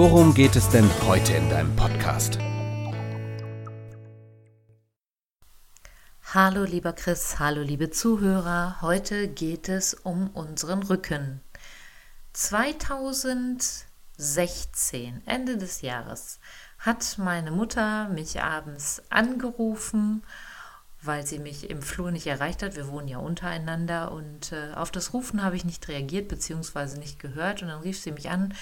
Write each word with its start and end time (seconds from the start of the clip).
worum 0.00 0.32
geht 0.32 0.56
es 0.56 0.66
denn 0.70 0.88
heute 1.06 1.34
in 1.34 1.50
deinem 1.50 1.76
Podcast? 1.76 2.38
Hallo 6.32 6.64
lieber 6.64 6.94
Chris, 6.94 7.38
hallo 7.38 7.60
liebe 7.60 7.90
Zuhörer. 7.90 8.78
Heute 8.80 9.28
geht 9.28 9.68
es 9.68 9.92
um 9.92 10.30
unseren 10.30 10.82
Rücken. 10.84 11.42
2016, 12.32 15.20
Ende 15.26 15.58
des 15.58 15.82
Jahres, 15.82 16.40
hat 16.78 17.18
meine 17.18 17.50
Mutter 17.50 18.08
mich 18.08 18.40
abends 18.40 19.02
angerufen, 19.10 20.22
weil 21.02 21.26
sie 21.26 21.38
mich 21.38 21.68
im 21.68 21.82
Flur 21.82 22.10
nicht 22.10 22.26
erreicht 22.26 22.62
hat. 22.62 22.74
Wir 22.74 22.88
wohnen 22.88 23.08
ja 23.08 23.18
untereinander 23.18 24.12
und 24.12 24.52
äh, 24.52 24.72
auf 24.74 24.90
das 24.90 25.12
Rufen 25.12 25.42
habe 25.42 25.56
ich 25.56 25.66
nicht 25.66 25.88
reagiert 25.88 26.28
bzw. 26.28 26.98
nicht 26.98 27.18
gehört 27.18 27.60
und 27.60 27.68
dann 27.68 27.82
rief 27.82 28.00
sie 28.00 28.12
mich 28.12 28.30
an. 28.30 28.54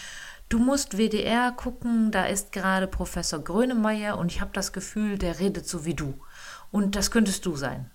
Du 0.48 0.58
musst 0.58 0.96
WDR 0.96 1.52
gucken, 1.52 2.10
da 2.10 2.24
ist 2.24 2.52
gerade 2.52 2.86
Professor 2.86 3.38
Grönemeyer 3.38 4.16
und 4.16 4.32
ich 4.32 4.40
habe 4.40 4.50
das 4.54 4.72
Gefühl, 4.72 5.18
der 5.18 5.40
redet 5.40 5.68
so 5.68 5.84
wie 5.84 5.92
du. 5.92 6.14
Und 6.70 6.96
das 6.96 7.10
könntest 7.10 7.44
du 7.44 7.54
sein. 7.54 7.90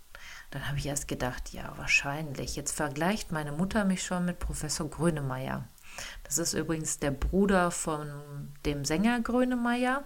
Dann 0.52 0.68
habe 0.68 0.78
ich 0.78 0.86
erst 0.86 1.08
gedacht, 1.08 1.52
ja, 1.52 1.74
wahrscheinlich. 1.78 2.56
Jetzt 2.56 2.74
vergleicht 2.74 3.32
meine 3.32 3.52
Mutter 3.52 3.86
mich 3.86 4.04
schon 4.04 4.26
mit 4.26 4.38
Professor 4.38 4.88
Grönemeyer. 4.88 5.68
Das 6.24 6.38
ist 6.38 6.54
übrigens 6.54 7.00
der 7.00 7.10
Bruder 7.10 7.72
von 7.72 8.08
dem 8.66 8.86
Sänger 8.86 9.20
Grönemeyer. 9.22 10.04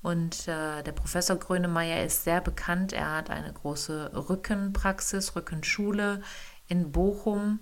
Und 0.00 0.48
äh, 0.48 0.82
der 0.82 0.92
Professor 0.92 1.36
Grönemeyer 1.36 2.04
ist 2.04 2.24
sehr 2.24 2.40
bekannt. 2.40 2.94
Er 2.94 3.16
hat 3.16 3.28
eine 3.28 3.52
große 3.52 4.12
Rückenpraxis, 4.30 5.36
Rückenschule 5.36 6.22
in 6.68 6.90
Bochum 6.90 7.60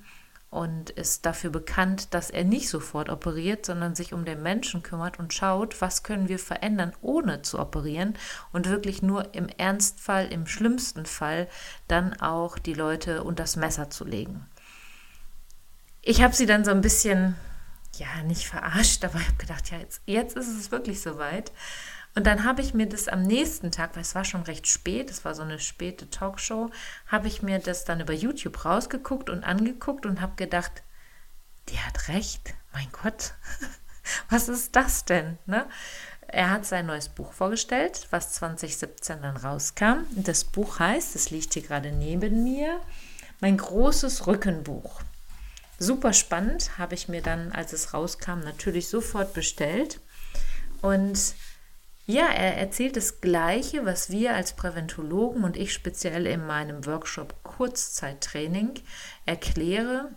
und 0.51 0.91
ist 0.91 1.27
dafür 1.27 1.51
bekannt, 1.51 2.12
dass 2.12 2.29
er 2.29 2.43
nicht 2.43 2.69
sofort 2.69 3.09
operiert, 3.09 3.65
sondern 3.65 3.95
sich 3.95 4.12
um 4.12 4.25
den 4.25 4.43
Menschen 4.43 4.83
kümmert 4.83 5.20
und 5.20 5.33
schaut, 5.33 5.81
was 5.81 6.03
können 6.03 6.29
wir 6.29 6.41
verändern, 6.41 6.93
ohne 7.01 7.43
zu 7.43 7.61
operieren 7.61 8.15
und 8.53 8.69
wirklich 8.69 9.01
nur 9.01 9.33
im 9.34 9.48
Ernstfall, 9.48 10.27
im 10.33 10.47
schlimmsten 10.47 11.06
Fall 11.06 11.48
dann 11.87 12.21
auch 12.21 12.59
die 12.59 12.75
Leute 12.75 13.23
unter 13.23 13.45
das 13.45 13.55
Messer 13.55 13.91
zu 13.91 14.05
legen. 14.05 14.45
Ich 16.03 16.21
habe 16.21 16.34
sie 16.34 16.47
dann 16.47 16.65
so 16.65 16.73
ein 16.73 16.81
bisschen, 16.81 17.37
ja, 17.97 18.23
nicht 18.25 18.48
verarscht, 18.48 19.05
aber 19.05 19.21
ich 19.21 19.28
habe 19.28 19.37
gedacht, 19.37 19.71
ja, 19.71 19.78
jetzt, 19.78 20.03
jetzt 20.06 20.37
ist 20.37 20.48
es 20.48 20.73
wirklich 20.73 21.01
soweit. 21.01 21.53
Und 22.14 22.27
dann 22.27 22.44
habe 22.44 22.61
ich 22.61 22.75
mir 22.75 22.89
das 22.89 23.08
am 23.08 23.22
nächsten 23.22 23.70
Tag, 23.70 23.94
weil 23.94 24.03
es 24.03 24.14
war 24.14 24.25
schon 24.25 24.42
recht 24.42 24.66
spät, 24.66 25.11
es 25.11 25.25
war 25.25 25.34
so 25.34 25.42
eine 25.42 25.61
späte 25.61 26.11
Talkshow, 26.11 26.70
habe 27.06 27.28
ich 27.28 27.42
mir 27.42 27.61
das 27.61 27.84
dann 27.84 28.00
über 28.00 28.12
YouTube 28.12 28.64
rausgeguckt 28.64 29.30
und 29.30 29.44
angeguckt 29.44 30.06
und 30.06 30.20
habe 30.20 30.34
gedacht, 30.36 30.83
die 31.69 31.78
hat 31.78 32.08
recht, 32.08 32.55
mein 32.72 32.88
Gott, 32.91 33.34
was 34.28 34.48
ist 34.48 34.75
das 34.75 35.05
denn? 35.05 35.38
Ne? 35.47 35.66
Er 36.27 36.50
hat 36.50 36.66
sein 36.66 36.86
neues 36.86 37.08
Buch 37.08 37.33
vorgestellt, 37.33 38.06
was 38.11 38.33
2017 38.34 39.22
dann 39.22 39.36
rauskam. 39.36 40.05
Das 40.11 40.44
Buch 40.44 40.78
heißt, 40.78 41.16
es 41.16 41.31
liegt 41.31 41.55
hier 41.55 41.62
gerade 41.62 41.91
neben 41.92 42.44
mir, 42.44 42.81
mein 43.41 43.56
großes 43.56 44.27
Rückenbuch. 44.27 45.00
Super 45.78 46.12
spannend, 46.12 46.77
habe 46.78 46.94
ich 46.94 47.09
mir 47.09 47.22
dann, 47.22 47.53
als 47.53 47.72
es 47.72 47.94
rauskam, 47.94 48.41
natürlich 48.41 48.88
sofort 48.88 49.32
bestellt. 49.32 50.00
Und 50.82 51.34
ja, 52.10 52.26
er 52.26 52.56
erzählt 52.56 52.97
das 52.97 53.21
Gleiche, 53.21 53.84
was 53.84 54.10
wir 54.10 54.34
als 54.34 54.54
Präventologen 54.54 55.44
und 55.44 55.56
ich 55.56 55.72
speziell 55.72 56.26
in 56.26 56.47
meinem 56.47 56.84
Workshop 56.87 57.43
Kurzzeittraining 57.44 58.75
erkläre. 59.26 60.10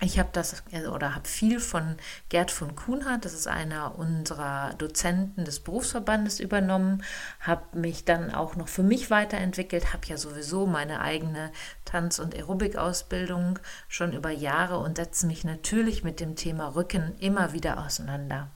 Ich 0.00 0.18
habe 0.18 0.28
das 0.32 0.62
oder 0.92 1.14
habe 1.14 1.26
viel 1.26 1.60
von 1.60 1.96
Gerd 2.28 2.50
von 2.50 2.74
Kuhnhardt, 2.74 3.24
das 3.24 3.32
ist 3.32 3.46
einer 3.46 3.96
unserer 3.98 4.74
Dozenten 4.74 5.44
des 5.44 5.60
Berufsverbandes 5.60 6.40
übernommen, 6.40 7.02
habe 7.40 7.78
mich 7.78 8.04
dann 8.04 8.34
auch 8.34 8.56
noch 8.56 8.68
für 8.68 8.82
mich 8.82 9.10
weiterentwickelt, 9.10 9.92
habe 9.92 10.06
ja 10.06 10.16
sowieso 10.16 10.66
meine 10.66 11.00
eigene 11.00 11.52
Tanz- 11.84 12.18
und 12.18 12.34
Aerobic-Ausbildung 12.34 13.58
schon 13.88 14.12
über 14.12 14.30
Jahre 14.30 14.78
und 14.78 14.96
setze 14.96 15.26
mich 15.26 15.44
natürlich 15.44 16.04
mit 16.04 16.20
dem 16.20 16.36
Thema 16.36 16.74
Rücken 16.74 17.16
immer 17.20 17.52
wieder 17.52 17.78
auseinander. 17.78 18.50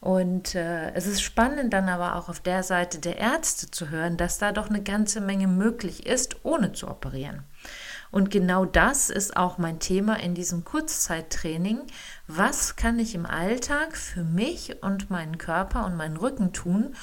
Und 0.00 0.54
äh, 0.54 0.92
es 0.92 1.06
ist 1.06 1.22
spannend 1.22 1.72
dann 1.72 1.88
aber 1.88 2.14
auch 2.14 2.28
auf 2.28 2.38
der 2.38 2.62
Seite 2.62 3.00
der 3.00 3.18
Ärzte 3.18 3.70
zu 3.70 3.90
hören, 3.90 4.16
dass 4.16 4.38
da 4.38 4.52
doch 4.52 4.68
eine 4.68 4.82
ganze 4.82 5.20
Menge 5.20 5.48
möglich 5.48 6.06
ist, 6.06 6.44
ohne 6.44 6.72
zu 6.72 6.88
operieren. 6.88 7.42
Und 8.10 8.30
genau 8.30 8.64
das 8.64 9.10
ist 9.10 9.36
auch 9.36 9.58
mein 9.58 9.80
Thema 9.80 10.20
in 10.20 10.34
diesem 10.34 10.64
Kurzzeittraining. 10.64 11.80
Was 12.26 12.76
kann 12.76 12.98
ich 12.98 13.14
im 13.14 13.26
Alltag 13.26 13.96
für 13.96 14.24
mich 14.24 14.82
und 14.82 15.10
meinen 15.10 15.36
Körper 15.36 15.84
und 15.84 15.96
meinen 15.96 16.16
Rücken 16.16 16.52
tun, 16.52 16.94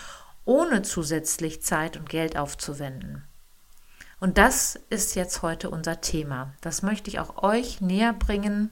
ohne 0.45 0.81
zusätzlich 0.81 1.61
Zeit 1.61 1.97
und 1.97 2.09
Geld 2.09 2.37
aufzuwenden? 2.37 3.25
Und 4.19 4.37
das 4.37 4.79
ist 4.89 5.15
jetzt 5.15 5.41
heute 5.41 5.69
unser 5.69 6.01
Thema. 6.01 6.53
Das 6.61 6.81
möchte 6.81 7.09
ich 7.09 7.19
auch 7.19 7.43
euch 7.43 7.81
näher 7.81 8.13
bringen 8.13 8.71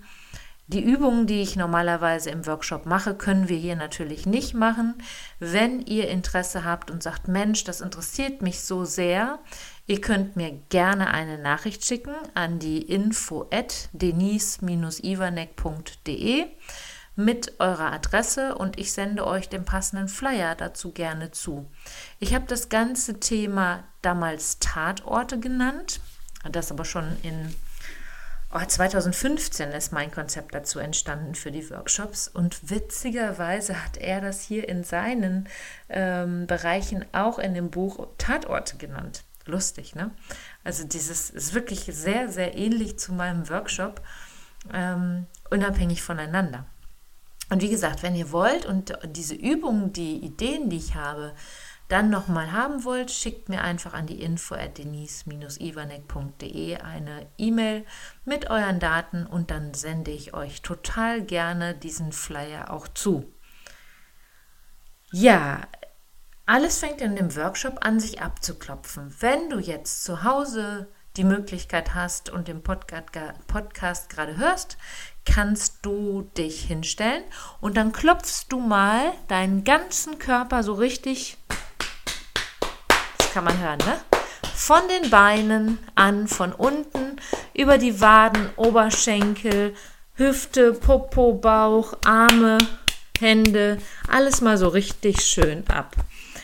die 0.73 0.83
Übungen, 0.83 1.27
die 1.27 1.41
ich 1.41 1.55
normalerweise 1.55 2.31
im 2.31 2.45
Workshop 2.47 2.85
mache, 2.85 3.15
können 3.15 3.47
wir 3.47 3.55
hier 3.57 3.75
natürlich 3.75 4.25
nicht 4.25 4.55
machen. 4.55 4.95
Wenn 5.39 5.79
ihr 5.81 6.09
Interesse 6.09 6.65
habt 6.65 6.89
und 6.89 7.03
sagt, 7.03 7.27
Mensch, 7.27 7.63
das 7.63 7.81
interessiert 7.81 8.41
mich 8.41 8.61
so 8.61 8.83
sehr, 8.83 9.37
ihr 9.85 10.01
könnt 10.01 10.35
mir 10.35 10.51
gerne 10.69 11.13
eine 11.13 11.37
Nachricht 11.37 11.85
schicken 11.85 12.15
an 12.33 12.57
die 12.57 12.81
info 12.81 13.47
at 13.51 13.89
denise-ivanek.de 13.93 16.45
mit 17.15 17.59
eurer 17.59 17.91
Adresse 17.91 18.55
und 18.55 18.79
ich 18.79 18.91
sende 18.91 19.27
euch 19.27 19.47
den 19.47 19.65
passenden 19.65 20.07
Flyer 20.07 20.55
dazu 20.55 20.91
gerne 20.91 21.29
zu. 21.29 21.69
Ich 22.19 22.33
habe 22.33 22.45
das 22.47 22.69
ganze 22.69 23.19
Thema 23.19 23.83
damals 24.01 24.57
Tatorte 24.57 25.39
genannt, 25.39 25.99
das 26.51 26.71
aber 26.71 26.85
schon 26.85 27.05
in 27.21 27.53
2015 28.59 29.71
ist 29.71 29.91
mein 29.93 30.11
Konzept 30.11 30.53
dazu 30.53 30.77
entstanden 30.77 31.33
für 31.33 31.51
die 31.51 31.67
Workshops 31.71 32.27
und 32.27 32.69
witzigerweise 32.69 33.83
hat 33.83 33.97
er 33.97 34.21
das 34.21 34.41
hier 34.41 34.69
in 34.69 34.83
seinen 34.83 35.49
ähm, 35.89 36.45
Bereichen 36.45 37.05
auch 37.13 37.39
in 37.39 37.55
dem 37.55 37.71
Buch 37.71 38.07
Tatorte 38.19 38.77
genannt. 38.77 39.23
Lustig, 39.45 39.95
ne? 39.95 40.11
Also 40.63 40.85
dieses 40.85 41.31
ist 41.31 41.53
wirklich 41.53 41.81
sehr, 41.85 42.29
sehr 42.29 42.55
ähnlich 42.55 42.99
zu 42.99 43.11
meinem 43.11 43.49
Workshop, 43.49 44.01
ähm, 44.71 45.25
unabhängig 45.49 46.03
voneinander. 46.03 46.65
Und 47.49 47.61
wie 47.61 47.69
gesagt, 47.69 48.03
wenn 48.03 48.15
ihr 48.15 48.31
wollt 48.31 48.65
und 48.65 48.97
diese 49.05 49.35
Übungen, 49.35 49.93
die 49.93 50.17
Ideen, 50.17 50.69
die 50.69 50.77
ich 50.77 50.95
habe, 50.95 51.33
dann 51.93 52.09
nochmal 52.09 52.51
haben 52.51 52.83
wollt, 52.85 53.11
schickt 53.11 53.49
mir 53.49 53.61
einfach 53.61 53.93
an 53.93 54.07
die 54.07 54.23
info 54.23 54.55
at 54.55 54.79
denise-ivanek.de 54.79 56.77
eine 56.77 57.27
E-Mail 57.37 57.85
mit 58.25 58.49
euren 58.49 58.79
Daten 58.79 59.27
und 59.27 59.51
dann 59.51 59.75
sende 59.75 60.09
ich 60.09 60.33
euch 60.33 60.63
total 60.63 61.21
gerne 61.21 61.75
diesen 61.75 62.11
Flyer 62.11 62.73
auch 62.73 62.87
zu. 62.87 63.31
Ja, 65.11 65.61
alles 66.47 66.79
fängt 66.79 66.99
in 66.99 67.15
dem 67.15 67.35
Workshop 67.35 67.85
an, 67.85 67.99
sich 67.99 68.23
abzuklopfen. 68.23 69.15
Wenn 69.19 69.51
du 69.51 69.59
jetzt 69.59 70.03
zu 70.03 70.23
Hause 70.23 70.87
die 71.15 71.23
Möglichkeit 71.23 71.93
hast 71.93 72.31
und 72.31 72.47
den 72.47 72.63
Podcast, 72.63 73.11
Podcast 73.45 74.09
gerade 74.09 74.37
hörst, 74.37 74.77
kannst 75.25 75.85
du 75.85 76.23
dich 76.37 76.63
hinstellen 76.63 77.23
und 77.61 77.77
dann 77.77 77.91
klopfst 77.91 78.47
du 78.49 78.59
mal 78.59 79.13
deinen 79.27 79.63
ganzen 79.63 80.17
Körper 80.17 80.63
so 80.63 80.73
richtig 80.73 81.37
kann 83.33 83.43
man 83.45 83.59
hören, 83.59 83.79
ne? 83.79 83.97
Von 84.53 84.81
den 84.87 85.09
Beinen 85.09 85.79
an, 85.95 86.27
von 86.27 86.53
unten, 86.53 87.17
über 87.55 87.79
die 87.79 87.99
Waden, 87.99 88.49
Oberschenkel, 88.55 89.73
Hüfte, 90.15 90.73
Popo, 90.73 91.33
Bauch, 91.33 91.95
Arme, 92.05 92.59
Hände, 93.19 93.79
alles 94.07 94.41
mal 94.41 94.57
so 94.57 94.67
richtig 94.67 95.21
schön 95.21 95.67
ab. 95.67 95.95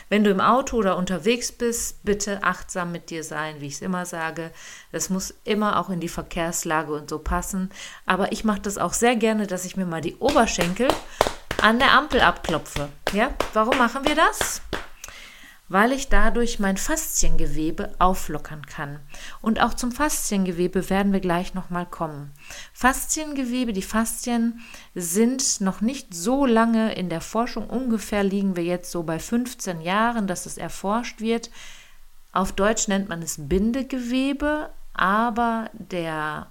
Wenn 0.08 0.24
du 0.24 0.30
im 0.30 0.40
Auto 0.40 0.76
oder 0.76 0.96
unterwegs 0.96 1.52
bist, 1.52 2.02
bitte 2.02 2.42
achtsam 2.42 2.90
mit 2.90 3.10
dir 3.10 3.22
sein, 3.22 3.60
wie 3.60 3.68
ich 3.68 3.74
es 3.74 3.82
immer 3.82 4.04
sage. 4.04 4.50
Das 4.90 5.08
muss 5.08 5.32
immer 5.44 5.78
auch 5.78 5.88
in 5.88 6.00
die 6.00 6.08
Verkehrslage 6.08 6.92
und 6.92 7.08
so 7.08 7.20
passen. 7.20 7.70
Aber 8.06 8.32
ich 8.32 8.42
mache 8.42 8.60
das 8.60 8.76
auch 8.76 8.92
sehr 8.92 9.14
gerne, 9.14 9.46
dass 9.46 9.64
ich 9.64 9.76
mir 9.76 9.86
mal 9.86 10.00
die 10.00 10.16
Oberschenkel 10.16 10.88
an 11.62 11.78
der 11.78 11.92
Ampel 11.92 12.20
abklopfe. 12.20 12.88
Ja, 13.12 13.30
warum 13.52 13.78
machen 13.78 14.04
wir 14.04 14.16
das? 14.16 14.62
Weil 15.70 15.92
ich 15.92 16.08
dadurch 16.08 16.58
mein 16.58 16.76
Fasziengewebe 16.76 17.94
auflockern 18.00 18.66
kann. 18.66 18.98
Und 19.40 19.62
auch 19.62 19.72
zum 19.72 19.92
Fasziengewebe 19.92 20.90
werden 20.90 21.12
wir 21.12 21.20
gleich 21.20 21.54
nochmal 21.54 21.86
kommen. 21.86 22.32
Fasziengewebe, 22.74 23.72
die 23.72 23.80
Faszien 23.80 24.60
sind 24.96 25.60
noch 25.60 25.80
nicht 25.80 26.12
so 26.12 26.44
lange 26.44 26.92
in 26.94 27.08
der 27.08 27.20
Forschung. 27.20 27.70
Ungefähr 27.70 28.24
liegen 28.24 28.56
wir 28.56 28.64
jetzt 28.64 28.90
so 28.90 29.04
bei 29.04 29.20
15 29.20 29.80
Jahren, 29.80 30.26
dass 30.26 30.44
es 30.44 30.58
erforscht 30.58 31.20
wird. 31.20 31.50
Auf 32.32 32.50
Deutsch 32.50 32.88
nennt 32.88 33.08
man 33.08 33.22
es 33.22 33.36
Bindegewebe, 33.38 34.70
aber 34.92 35.70
der 35.72 36.48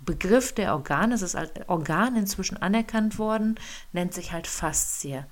Begriff 0.00 0.54
der 0.54 0.72
Organe, 0.72 1.14
es 1.14 1.20
ist 1.20 1.36
als 1.36 1.50
Organ 1.66 2.16
inzwischen 2.16 2.56
anerkannt 2.56 3.18
worden, 3.18 3.60
nennt 3.92 4.14
sich 4.14 4.32
halt 4.32 4.46
Faszie. 4.46 5.26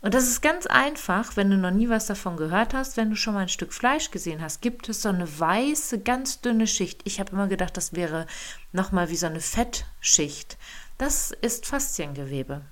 Und 0.00 0.14
das 0.14 0.28
ist 0.28 0.42
ganz 0.42 0.66
einfach, 0.66 1.36
wenn 1.36 1.50
du 1.50 1.56
noch 1.56 1.72
nie 1.72 1.88
was 1.88 2.06
davon 2.06 2.36
gehört 2.36 2.72
hast, 2.72 2.96
wenn 2.96 3.10
du 3.10 3.16
schon 3.16 3.34
mal 3.34 3.40
ein 3.40 3.48
Stück 3.48 3.72
Fleisch 3.72 4.12
gesehen 4.12 4.40
hast, 4.40 4.62
gibt 4.62 4.88
es 4.88 5.02
so 5.02 5.08
eine 5.08 5.38
weiße, 5.38 6.00
ganz 6.00 6.40
dünne 6.40 6.68
Schicht. 6.68 7.00
Ich 7.04 7.18
habe 7.18 7.32
immer 7.32 7.48
gedacht, 7.48 7.76
das 7.76 7.94
wäre 7.94 8.26
nochmal 8.72 9.08
wie 9.10 9.16
so 9.16 9.26
eine 9.26 9.40
Fettschicht. 9.40 10.56
Das 10.98 11.32
ist 11.32 11.66
Fasziengewebe. 11.66 12.62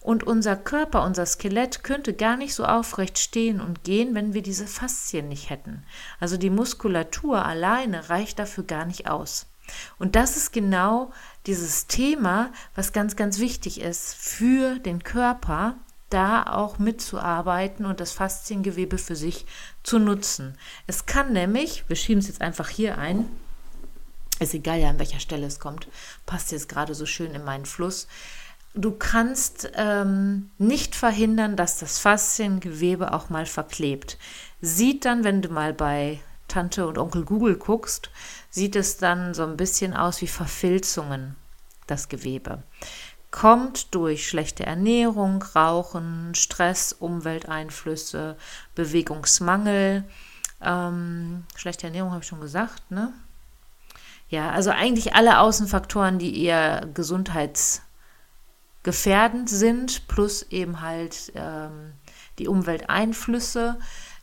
Und 0.00 0.24
unser 0.24 0.56
Körper, 0.56 1.04
unser 1.04 1.26
Skelett 1.26 1.84
könnte 1.84 2.14
gar 2.14 2.36
nicht 2.36 2.54
so 2.54 2.64
aufrecht 2.64 3.18
stehen 3.18 3.60
und 3.60 3.84
gehen, 3.84 4.14
wenn 4.14 4.32
wir 4.32 4.42
diese 4.42 4.66
Faszien 4.66 5.28
nicht 5.28 5.50
hätten. 5.50 5.84
Also 6.18 6.36
die 6.36 6.50
Muskulatur 6.50 7.44
alleine 7.44 8.08
reicht 8.08 8.38
dafür 8.38 8.64
gar 8.64 8.86
nicht 8.86 9.08
aus. 9.08 9.46
Und 9.98 10.16
das 10.16 10.36
ist 10.36 10.52
genau 10.52 11.12
dieses 11.46 11.86
Thema, 11.86 12.50
was 12.74 12.92
ganz, 12.92 13.14
ganz 13.14 13.38
wichtig 13.38 13.80
ist 13.80 14.14
für 14.16 14.78
den 14.78 15.04
Körper, 15.04 15.76
da 16.10 16.42
auch 16.42 16.78
mitzuarbeiten 16.78 17.86
und 17.86 18.00
das 18.00 18.12
Fasziengewebe 18.12 18.98
für 18.98 19.16
sich 19.16 19.46
zu 19.82 19.98
nutzen. 19.98 20.58
Es 20.86 21.06
kann 21.06 21.32
nämlich, 21.32 21.84
wir 21.88 21.96
schieben 21.96 22.18
es 22.18 22.28
jetzt 22.28 22.42
einfach 22.42 22.68
hier 22.68 22.98
ein, 22.98 23.26
ist 24.40 24.54
egal 24.54 24.78
ja 24.80 24.90
an 24.90 24.98
welcher 24.98 25.20
Stelle 25.20 25.46
es 25.46 25.60
kommt, 25.60 25.88
passt 26.26 26.52
jetzt 26.52 26.68
gerade 26.68 26.94
so 26.94 27.06
schön 27.06 27.34
in 27.34 27.44
meinen 27.44 27.66
Fluss. 27.66 28.08
Du 28.74 28.92
kannst 28.92 29.70
ähm, 29.74 30.50
nicht 30.58 30.94
verhindern, 30.94 31.56
dass 31.56 31.78
das 31.78 31.98
Fasziengewebe 31.98 33.12
auch 33.12 33.28
mal 33.28 33.46
verklebt. 33.46 34.18
Sieht 34.60 35.04
dann, 35.04 35.24
wenn 35.24 35.42
du 35.42 35.48
mal 35.48 35.72
bei 35.72 36.20
Tante 36.48 36.86
und 36.86 36.98
Onkel 36.98 37.24
Google 37.24 37.56
guckst, 37.56 38.10
sieht 38.50 38.76
es 38.76 38.96
dann 38.96 39.34
so 39.34 39.44
ein 39.44 39.56
bisschen 39.56 39.94
aus 39.94 40.20
wie 40.20 40.26
Verfilzungen, 40.26 41.36
das 41.86 42.08
Gewebe 42.08 42.62
kommt 43.30 43.94
durch 43.94 44.28
schlechte 44.28 44.66
Ernährung, 44.66 45.42
Rauchen, 45.42 46.34
Stress, 46.34 46.92
Umwelteinflüsse, 46.92 48.36
Bewegungsmangel. 48.74 50.04
Ähm, 50.60 51.44
schlechte 51.54 51.86
Ernährung 51.86 52.10
habe 52.10 52.22
ich 52.22 52.28
schon 52.28 52.40
gesagt, 52.40 52.90
ne? 52.90 53.12
Ja, 54.28 54.50
also 54.50 54.70
eigentlich 54.70 55.14
alle 55.14 55.38
Außenfaktoren, 55.40 56.18
die 56.18 56.44
eher 56.44 56.86
gesundheitsgefährdend 56.94 59.50
sind, 59.50 60.06
plus 60.06 60.42
eben 60.50 60.80
halt 60.80 61.32
ähm, 61.34 61.94
die 62.38 62.46
Umwelteinflüsse, 62.46 63.78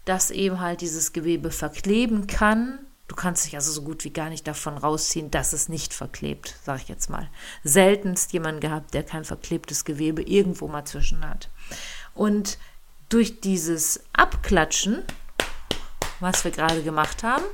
dass 0.05 0.31
eben 0.31 0.61
halt 0.61 0.79
dieses 0.81 1.11
Gewebe 1.11 1.51
verkleben 1.51 2.27
kann 2.27 2.79
Du 3.07 3.15
kannst 3.15 3.45
dich 3.45 3.55
also 3.55 3.71
so 3.71 3.83
gut 3.83 4.03
wie 4.03 4.11
gar 4.11 4.29
nicht 4.29 4.47
davon 4.47 4.77
rausziehen, 4.77 5.31
dass 5.31 5.53
es 5.53 5.69
nicht 5.69 5.93
verklebt, 5.93 6.55
sage 6.63 6.81
ich 6.83 6.89
jetzt 6.89 7.09
mal. 7.09 7.29
Seltenst 7.63 8.33
jemand 8.33 8.59
gehabt, 8.59 8.93
der 8.93 9.03
kein 9.03 9.23
verklebtes 9.23 9.85
Gewebe 9.85 10.21
irgendwo 10.21 10.67
mal 10.67 10.85
zwischen 10.85 11.27
hat. 11.27 11.49
Und 12.13 12.57
durch 13.09 13.39
dieses 13.39 14.03
Abklatschen, 14.11 15.03
was 16.19 16.43
wir 16.43 16.51
gerade 16.51 16.83
gemacht 16.83 17.23
haben, 17.23 17.45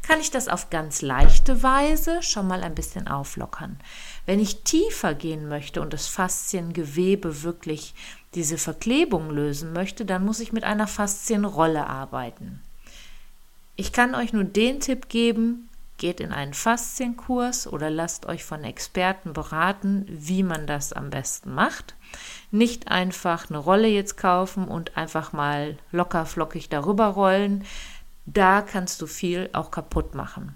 kann 0.00 0.20
ich 0.20 0.30
das 0.30 0.48
auf 0.48 0.70
ganz 0.70 1.02
leichte 1.02 1.62
Weise 1.62 2.22
schon 2.22 2.46
mal 2.46 2.62
ein 2.62 2.74
bisschen 2.74 3.08
auflockern. 3.08 3.78
Wenn 4.24 4.40
ich 4.40 4.62
tiefer 4.62 5.14
gehen 5.14 5.48
möchte 5.48 5.82
und 5.82 5.92
das 5.92 6.06
Fasziengewebe 6.06 7.42
wirklich 7.42 7.94
diese 8.34 8.56
Verklebung 8.56 9.28
lösen 9.28 9.74
möchte, 9.74 10.06
dann 10.06 10.24
muss 10.24 10.40
ich 10.40 10.52
mit 10.52 10.64
einer 10.64 10.86
Faszienrolle 10.86 11.86
arbeiten. 11.86 12.62
Ich 13.74 13.92
kann 13.92 14.14
euch 14.14 14.32
nur 14.32 14.44
den 14.44 14.80
Tipp 14.80 15.08
geben, 15.08 15.68
geht 15.96 16.20
in 16.20 16.32
einen 16.32 16.52
Faszienkurs 16.52 17.66
oder 17.66 17.88
lasst 17.88 18.26
euch 18.26 18.44
von 18.44 18.64
Experten 18.64 19.32
beraten, 19.32 20.04
wie 20.08 20.42
man 20.42 20.66
das 20.66 20.92
am 20.92 21.10
besten 21.10 21.54
macht. 21.54 21.94
Nicht 22.50 22.88
einfach 22.88 23.48
eine 23.48 23.58
Rolle 23.58 23.88
jetzt 23.88 24.16
kaufen 24.16 24.68
und 24.68 24.96
einfach 24.96 25.32
mal 25.32 25.78
locker 25.90 26.26
flockig 26.26 26.68
darüber 26.68 27.06
rollen. 27.06 27.64
Da 28.26 28.62
kannst 28.62 29.00
du 29.00 29.06
viel 29.06 29.48
auch 29.52 29.70
kaputt 29.70 30.14
machen. 30.14 30.54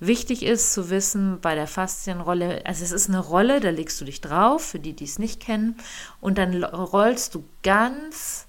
Wichtig 0.00 0.42
ist 0.42 0.72
zu 0.72 0.90
wissen 0.90 1.40
bei 1.40 1.54
der 1.54 1.66
Faszienrolle, 1.66 2.64
also 2.64 2.82
es 2.82 2.92
ist 2.92 3.08
eine 3.08 3.20
Rolle, 3.20 3.60
da 3.60 3.70
legst 3.70 4.00
du 4.00 4.06
dich 4.06 4.22
drauf, 4.22 4.64
für 4.64 4.78
die, 4.78 4.94
die 4.94 5.04
es 5.04 5.18
nicht 5.18 5.40
kennen, 5.40 5.76
und 6.20 6.38
dann 6.38 6.64
rollst 6.64 7.34
du 7.34 7.44
ganz 7.62 8.46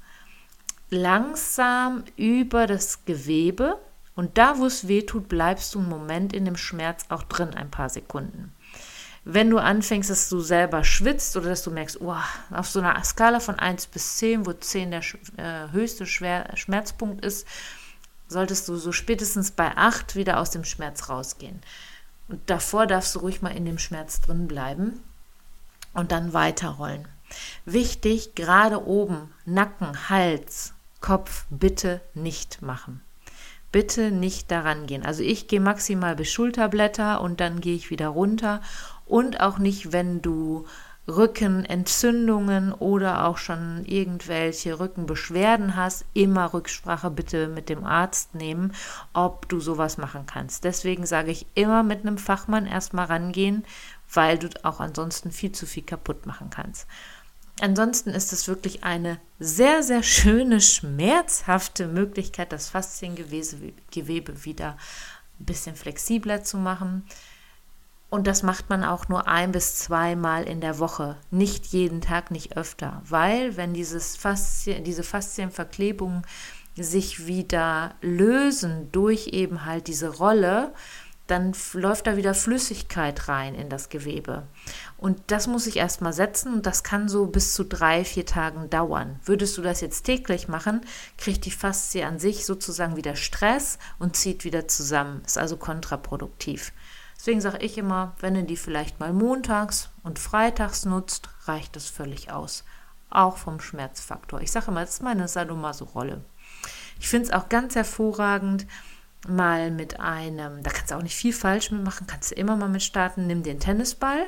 langsam 0.90 2.06
über 2.16 2.66
das 2.66 3.04
Gewebe 3.04 3.78
und 4.18 4.40
da, 4.40 4.58
wo 4.58 4.66
es 4.66 4.88
weh 4.88 5.04
tut, 5.04 5.30
bleibst 5.30 5.76
du 5.76 5.80
einen 5.80 5.90
Moment 5.90 6.34
in 6.34 6.44
dem 6.44 6.58
Schmerz 6.58 7.06
auch 7.10 7.22
drin, 7.22 7.54
ein 7.54 7.70
paar 7.70 7.88
Sekunden. 7.88 8.52
Wenn 9.24 9.52
du 9.52 9.60
anfängst, 9.60 10.10
dass 10.10 10.28
du 10.28 10.40
selber 10.40 10.84
schwitzt 10.84 11.38
oder 11.38 11.50
dass 11.50 11.62
du 11.62 11.70
merkst, 11.70 12.02
oh, 12.02 12.16
auf 12.50 12.68
so 12.68 12.80
einer 12.80 13.02
Skala 13.04 13.40
von 13.40 13.60
1 13.60 13.86
bis 13.88 14.18
10, 14.18 14.48
wo 14.48 14.54
10 14.54 14.90
der 14.90 15.02
äh, 15.38 15.72
höchste 15.72 16.08
Schwer 16.08 16.50
Schmerzpunkt 16.56 17.24
ist, 17.24 17.46
solltest 18.28 18.68
du 18.68 18.78
so 18.78 18.92
spätestens 18.92 19.52
bei 19.52 19.78
8 19.78 20.16
wieder 20.16 20.40
aus 20.40 20.50
dem 20.50 20.64
Schmerz 20.64 21.10
rausgehen. 21.10 21.62
Und 22.28 22.50
davor 22.50 22.88
darfst 22.88 23.14
du 23.14 23.20
ruhig 23.20 23.44
mal 23.44 23.56
in 23.56 23.66
dem 23.66 23.78
Schmerz 23.78 24.20
drin 24.20 24.48
bleiben 24.48 25.00
und 25.94 26.12
dann 26.12 26.34
weiterrollen. 26.34 27.08
Wichtig, 27.66 28.34
gerade 28.34 28.84
oben, 28.84 29.32
Nacken, 29.46 30.10
Hals, 30.10 30.74
Kopf 31.02 31.46
bitte 31.52 32.02
nicht 32.16 32.64
machen 32.64 33.04
bitte 33.72 34.12
nicht 34.12 34.52
daran 34.52 34.88
gehen. 34.88 35.06
Also 35.06 35.24
ich 35.24 35.48
gehe 35.48 35.60
maximal 35.60 36.16
bis 36.16 36.32
Schulterblätter 36.32 37.22
und 37.22 37.40
dann 37.40 37.62
gehe 37.62 37.76
ich 37.76 37.90
wieder 37.90 38.10
runter 38.10 38.62
und 39.06 39.40
auch 39.40 39.58
nicht, 39.58 39.92
wenn 39.92 40.22
du 40.22 40.66
Rückenentzündungen 41.08 42.74
oder 42.74 43.26
auch 43.26 43.38
schon 43.38 43.86
irgendwelche 43.86 44.80
Rückenbeschwerden 44.80 45.78
hast, 45.78 46.06
immer 46.14 46.54
Rücksprache 46.54 47.10
bitte 47.10 47.48
mit 47.48 47.70
dem 47.70 47.86
Arzt 47.86 48.36
nehmen, 48.36 48.74
ob 49.14 49.48
du 49.48 49.62
sowas 49.62 49.98
machen 49.98 50.26
kannst. 50.26 50.66
Deswegen 50.66 51.06
sage 51.06 51.32
ich 51.32 51.48
immer 51.56 51.84
mit 51.84 52.02
einem 52.02 52.18
Fachmann 52.18 52.66
erstmal 52.66 53.06
rangehen, 53.06 53.64
weil 54.14 54.38
du 54.38 54.50
auch 54.64 54.82
ansonsten 54.82 55.32
viel 55.32 55.54
zu 55.54 55.66
viel 55.66 55.84
kaputt 55.84 56.26
machen 56.26 56.50
kannst. 56.50 56.88
Ansonsten 57.60 58.12
ist 58.12 58.34
es 58.34 58.48
wirklich 58.48 58.84
eine 58.84 59.20
sehr, 59.40 59.82
sehr 59.82 60.04
schöne, 60.04 60.62
schmerzhafte 60.62 61.88
Möglichkeit, 61.88 62.52
das 62.52 62.70
Fasziengewebe 62.70 64.46
wieder 64.46 64.78
ein 65.40 65.46
bisschen 65.46 65.76
flexibler 65.76 66.44
zu 66.44 66.58
machen. 66.58 67.04
Und 68.10 68.28
das 68.28 68.42
macht 68.44 68.70
man 68.70 68.84
auch 68.84 69.10
nur 69.10 69.28
ein 69.28 69.52
bis 69.52 69.76
zweimal 69.76 70.44
in 70.44 70.62
der 70.62 70.80
Woche, 70.80 71.18
nicht 71.30 71.66
jeden 71.68 72.00
Tag, 72.00 72.32
nicht 72.32 72.56
öfter, 72.56 73.02
weil 73.06 73.58
wenn 73.58 73.74
dieses 73.74 74.16
Faszien, 74.16 74.84
diese 74.86 75.04
Faszienverklebungen 75.04 76.26
sich 76.78 77.26
wieder 77.26 77.96
lösen 78.02 78.90
durch 78.92 79.28
eben 79.28 79.66
halt 79.66 79.88
diese 79.88 80.10
Rolle, 80.10 80.74
dann 81.28 81.54
läuft 81.74 82.08
da 82.08 82.18
wieder 82.18 82.34
Flüssigkeit 82.34 83.28
rein 83.28 83.54
in 83.54 83.70
das 83.70 83.90
Gewebe. 83.90 84.44
Und 84.98 85.20
das 85.28 85.48
muss 85.48 85.68
ich 85.68 85.78
erstmal 85.78 86.14
setzen 86.14 86.54
und 86.54 86.66
das 86.66 86.84
kann 86.84 87.10
so 87.10 87.28
bis 87.28 87.54
zu 87.54 87.66
drei, 87.66 88.06
vier 88.06 88.26
Tagen 88.26 88.70
dauern. 88.70 89.20
Würdest 89.24 89.58
du 89.58 89.62
das 89.62 89.82
jetzt 89.82 90.04
täglich 90.04 90.48
machen, 90.48 90.82
kriegt 91.18 91.46
die 91.46 91.52
Faszie 91.52 92.04
an 92.04 92.18
sich 92.18 92.46
sozusagen 92.46 92.96
wieder 92.96 93.16
Stress 93.16 93.78
und 94.00 94.16
zieht 94.16 94.46
wieder 94.46 94.68
zusammen. 94.68 95.22
Ist 95.26 95.38
also 95.38 95.58
kontraproduktiv. 95.58 96.72
Deswegen 97.18 97.42
sage 97.42 97.60
ich 97.60 97.78
immer, 97.78 98.16
wenn 98.20 98.36
du 98.36 98.44
die 98.44 98.58
vielleicht 98.58 99.00
mal 99.00 99.12
montags 99.12 99.90
und 100.04 100.20
freitags 100.20 100.86
nutzt, 100.86 101.30
reicht 101.46 101.76
das 101.76 101.88
völlig 101.88 102.32
aus. 102.32 102.64
Auch 103.10 103.38
vom 103.38 103.60
Schmerzfaktor. 103.60 104.42
Ich 104.42 104.52
sage 104.52 104.68
immer, 104.68 104.82
das 104.82 104.96
ist 104.96 105.04
meine 105.04 105.28
Sadomaso-Rolle. 105.28 106.24
Ich 107.00 107.10
finde 107.10 107.28
es 107.28 107.34
auch 107.34 107.50
ganz 107.50 107.76
hervorragend, 107.76 108.68
mal 109.28 109.72
mit 109.72 110.00
einem, 110.00 110.64
da 110.64 110.70
kannst 110.70 110.92
du 110.92 110.96
auch 110.96 111.04
nicht 111.04 111.16
viel 111.16 111.34
falsch 111.34 111.72
mitmachen, 111.72 112.08
kannst 112.08 112.32
du 112.32 112.36
immer 112.36 112.56
mal 112.56 112.70
mit 112.70 112.84
starten, 112.84 113.28
nimm 113.28 113.44
den 113.44 113.60
Tennisball, 113.60 114.28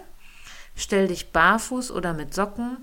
stell 0.76 1.08
dich 1.08 1.32
barfuß 1.32 1.92
oder 1.92 2.14
mit 2.14 2.34
Socken 2.34 2.78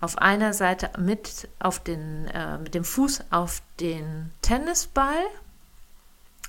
auf 0.00 0.18
einer 0.18 0.54
Seite 0.54 0.90
mit, 0.98 1.48
auf 1.58 1.78
den, 1.78 2.26
äh, 2.28 2.58
mit 2.58 2.74
dem 2.74 2.84
Fuß 2.84 3.24
auf 3.30 3.62
den 3.78 4.30
Tennisball 4.42 5.24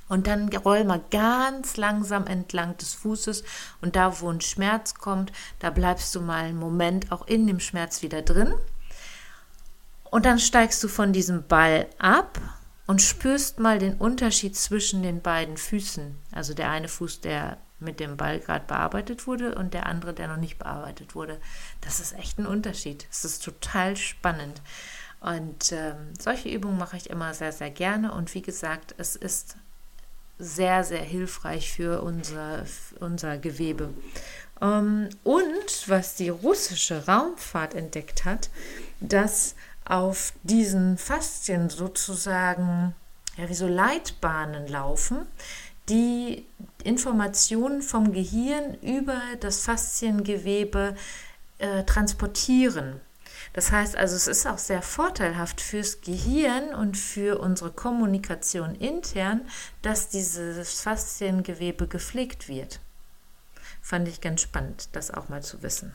Und 0.07 0.27
dann 0.27 0.49
roll 0.49 0.83
mal 0.83 1.01
ganz 1.09 1.77
langsam 1.77 2.27
entlang 2.27 2.75
des 2.75 2.93
Fußes 2.95 3.45
und 3.81 3.95
da, 3.95 4.19
wo 4.19 4.29
ein 4.29 4.41
Schmerz 4.41 4.95
kommt, 4.95 5.31
da 5.59 5.69
bleibst 5.69 6.13
du 6.15 6.19
mal 6.21 6.43
einen 6.43 6.59
Moment 6.59 7.13
auch 7.13 7.27
in 7.27 7.47
dem 7.47 7.61
Schmerz 7.61 8.01
wieder 8.01 8.21
drin. 8.21 8.53
Und 10.09 10.25
dann 10.25 10.39
steigst 10.39 10.83
du 10.83 10.89
von 10.89 11.13
diesem 11.13 11.47
Ball 11.47 11.87
ab 11.97 12.41
und 12.91 13.01
spürst 13.01 13.57
mal 13.57 13.79
den 13.79 13.93
Unterschied 13.93 14.57
zwischen 14.57 15.01
den 15.01 15.21
beiden 15.21 15.55
Füßen. 15.55 16.13
Also 16.33 16.53
der 16.53 16.69
eine 16.71 16.89
Fuß, 16.89 17.21
der 17.21 17.55
mit 17.79 18.01
dem 18.01 18.17
Ball 18.17 18.41
gerade 18.41 18.65
bearbeitet 18.67 19.27
wurde 19.27 19.55
und 19.55 19.73
der 19.73 19.85
andere, 19.85 20.13
der 20.13 20.27
noch 20.27 20.35
nicht 20.35 20.59
bearbeitet 20.59 21.15
wurde. 21.15 21.39
Das 21.79 22.01
ist 22.01 22.11
echt 22.19 22.37
ein 22.37 22.45
Unterschied. 22.45 23.07
Es 23.09 23.23
ist 23.23 23.45
total 23.45 23.95
spannend. 23.95 24.61
Und 25.21 25.71
ähm, 25.71 25.95
solche 26.19 26.49
Übungen 26.49 26.77
mache 26.77 26.97
ich 26.97 27.09
immer 27.09 27.33
sehr, 27.33 27.53
sehr 27.53 27.69
gerne. 27.69 28.11
Und 28.11 28.33
wie 28.33 28.41
gesagt, 28.41 28.93
es 28.97 29.15
ist 29.15 29.55
sehr, 30.37 30.83
sehr 30.83 31.01
hilfreich 31.01 31.71
für 31.71 32.01
unser, 32.01 32.65
unser 32.99 33.37
Gewebe. 33.37 33.93
Ähm, 34.61 35.07
und 35.23 35.87
was 35.87 36.15
die 36.15 36.27
russische 36.27 37.05
Raumfahrt 37.05 37.73
entdeckt 37.73 38.25
hat, 38.25 38.49
dass 38.99 39.55
auf 39.85 40.33
diesen 40.43 40.97
Faszien 40.97 41.69
sozusagen 41.69 42.95
ja, 43.37 43.49
wie 43.49 43.53
so 43.53 43.67
Leitbahnen 43.67 44.67
laufen, 44.67 45.25
die 45.89 46.45
Informationen 46.83 47.81
vom 47.81 48.13
Gehirn 48.13 48.75
über 48.81 49.19
das 49.39 49.61
Fasziengewebe 49.61 50.95
äh, 51.57 51.83
transportieren. 51.83 53.01
Das 53.53 53.71
heißt 53.71 53.95
also, 53.95 54.15
es 54.15 54.27
ist 54.27 54.47
auch 54.47 54.57
sehr 54.57 54.81
vorteilhaft 54.81 55.59
fürs 55.59 56.01
Gehirn 56.01 56.73
und 56.73 56.95
für 56.95 57.39
unsere 57.39 57.71
Kommunikation 57.71 58.75
intern, 58.75 59.41
dass 59.81 60.09
dieses 60.09 60.81
Fasziengewebe 60.81 61.87
gepflegt 61.87 62.47
wird. 62.47 62.79
Fand 63.81 64.07
ich 64.07 64.21
ganz 64.21 64.41
spannend, 64.41 64.89
das 64.93 65.11
auch 65.11 65.27
mal 65.27 65.43
zu 65.43 65.63
wissen. 65.63 65.93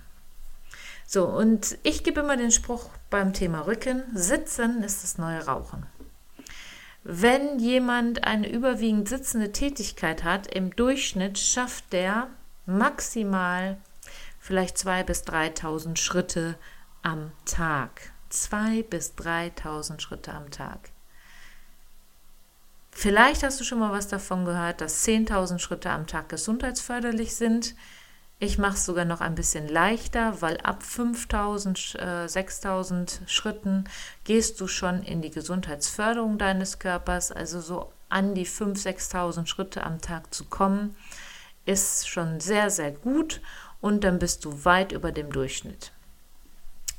So, 1.06 1.24
und 1.24 1.78
ich 1.84 2.02
gebe 2.02 2.20
immer 2.20 2.36
den 2.36 2.50
Spruch 2.50 2.90
beim 3.10 3.32
Thema 3.32 3.60
Rücken, 3.60 4.02
sitzen 4.12 4.82
ist 4.82 5.04
das 5.04 5.18
neue 5.18 5.46
Rauchen. 5.46 5.86
Wenn 7.04 7.60
jemand 7.60 8.24
eine 8.24 8.50
überwiegend 8.50 9.08
sitzende 9.08 9.52
Tätigkeit 9.52 10.24
hat, 10.24 10.52
im 10.52 10.74
Durchschnitt 10.74 11.38
schafft 11.38 11.92
der 11.92 12.26
maximal 12.66 13.76
vielleicht 14.40 14.76
2.000 14.76 15.04
bis 15.04 15.22
3.000 15.22 15.96
Schritte 15.96 16.58
am 17.02 17.30
Tag. 17.44 18.10
2.000 18.32 18.82
bis 18.88 19.12
3.000 19.12 20.00
Schritte 20.00 20.32
am 20.34 20.50
Tag. 20.50 20.90
Vielleicht 22.90 23.44
hast 23.44 23.60
du 23.60 23.64
schon 23.64 23.78
mal 23.78 23.92
was 23.92 24.08
davon 24.08 24.44
gehört, 24.44 24.80
dass 24.80 25.06
10.000 25.06 25.60
Schritte 25.60 25.90
am 25.90 26.08
Tag 26.08 26.28
gesundheitsförderlich 26.28 27.36
sind. 27.36 27.76
Ich 28.38 28.58
mache 28.58 28.74
es 28.74 28.84
sogar 28.84 29.06
noch 29.06 29.22
ein 29.22 29.34
bisschen 29.34 29.66
leichter, 29.66 30.42
weil 30.42 30.58
ab 30.58 30.82
5000, 30.82 31.94
äh, 31.98 32.28
6000 32.28 33.22
Schritten 33.26 33.84
gehst 34.24 34.60
du 34.60 34.68
schon 34.68 35.02
in 35.02 35.22
die 35.22 35.30
Gesundheitsförderung 35.30 36.36
deines 36.36 36.78
Körpers. 36.78 37.32
Also 37.32 37.62
so 37.62 37.92
an 38.10 38.34
die 38.34 38.46
5.000, 38.46 39.10
6.000 39.10 39.46
Schritte 39.46 39.82
am 39.84 40.02
Tag 40.02 40.34
zu 40.34 40.44
kommen, 40.44 40.94
ist 41.64 42.08
schon 42.08 42.40
sehr, 42.40 42.68
sehr 42.68 42.92
gut 42.92 43.40
und 43.80 44.04
dann 44.04 44.18
bist 44.18 44.44
du 44.44 44.64
weit 44.66 44.92
über 44.92 45.12
dem 45.12 45.32
Durchschnitt. 45.32 45.92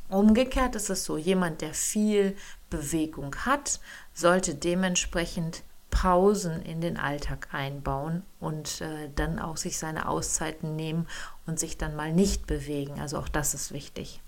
Umgekehrt 0.10 0.76
ist 0.76 0.90
es 0.90 1.06
so, 1.06 1.18
jemand, 1.18 1.62
der 1.62 1.74
viel 1.74 2.36
Bewegung 2.72 3.36
hat, 3.46 3.80
sollte 4.14 4.56
dementsprechend 4.56 5.64
Pausen 5.98 6.62
in 6.62 6.80
den 6.80 6.98
Alltag 6.98 7.48
einbauen 7.54 8.22
und 8.40 8.82
äh, 8.82 9.10
dann 9.16 9.40
auch 9.40 9.58
sich 9.58 9.80
seine 9.80 10.08
Auszeiten 10.08 10.76
nehmen 10.76 11.08
und 11.48 11.60
sich 11.60 11.80
dann 11.80 11.96
mal 11.96 12.14
nicht 12.14 12.46
bewegen. 12.46 13.00
Also 13.00 13.18
auch 13.18 13.28
das 13.28 13.56
ist 13.56 13.72
wichtig. 13.72 14.22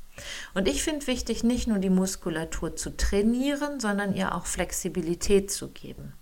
Und 0.56 0.68
ich 0.68 0.82
finde 0.82 1.06
wichtig, 1.06 1.44
nicht 1.44 1.68
nur 1.68 1.78
die 1.78 1.92
Muskulatur 1.92 2.76
zu 2.76 2.98
trainieren, 2.98 3.80
sondern 3.80 4.16
ihr 4.16 4.34
auch 4.34 4.48
Flexibilität 4.48 5.52
zu 5.52 5.68
geben. 5.68 6.14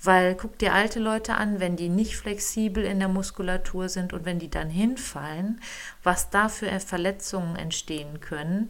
Weil 0.00 0.36
guck 0.36 0.58
dir 0.58 0.72
alte 0.72 1.00
Leute 1.00 1.34
an, 1.34 1.58
wenn 1.58 1.74
die 1.74 1.88
nicht 1.88 2.16
flexibel 2.16 2.84
in 2.84 3.00
der 3.00 3.08
Muskulatur 3.08 3.88
sind 3.88 4.12
und 4.12 4.24
wenn 4.24 4.38
die 4.38 4.50
dann 4.50 4.70
hinfallen, 4.70 5.60
was 6.04 6.30
da 6.30 6.48
für 6.48 6.70
Verletzungen 6.78 7.56
entstehen 7.56 8.20
können, 8.20 8.68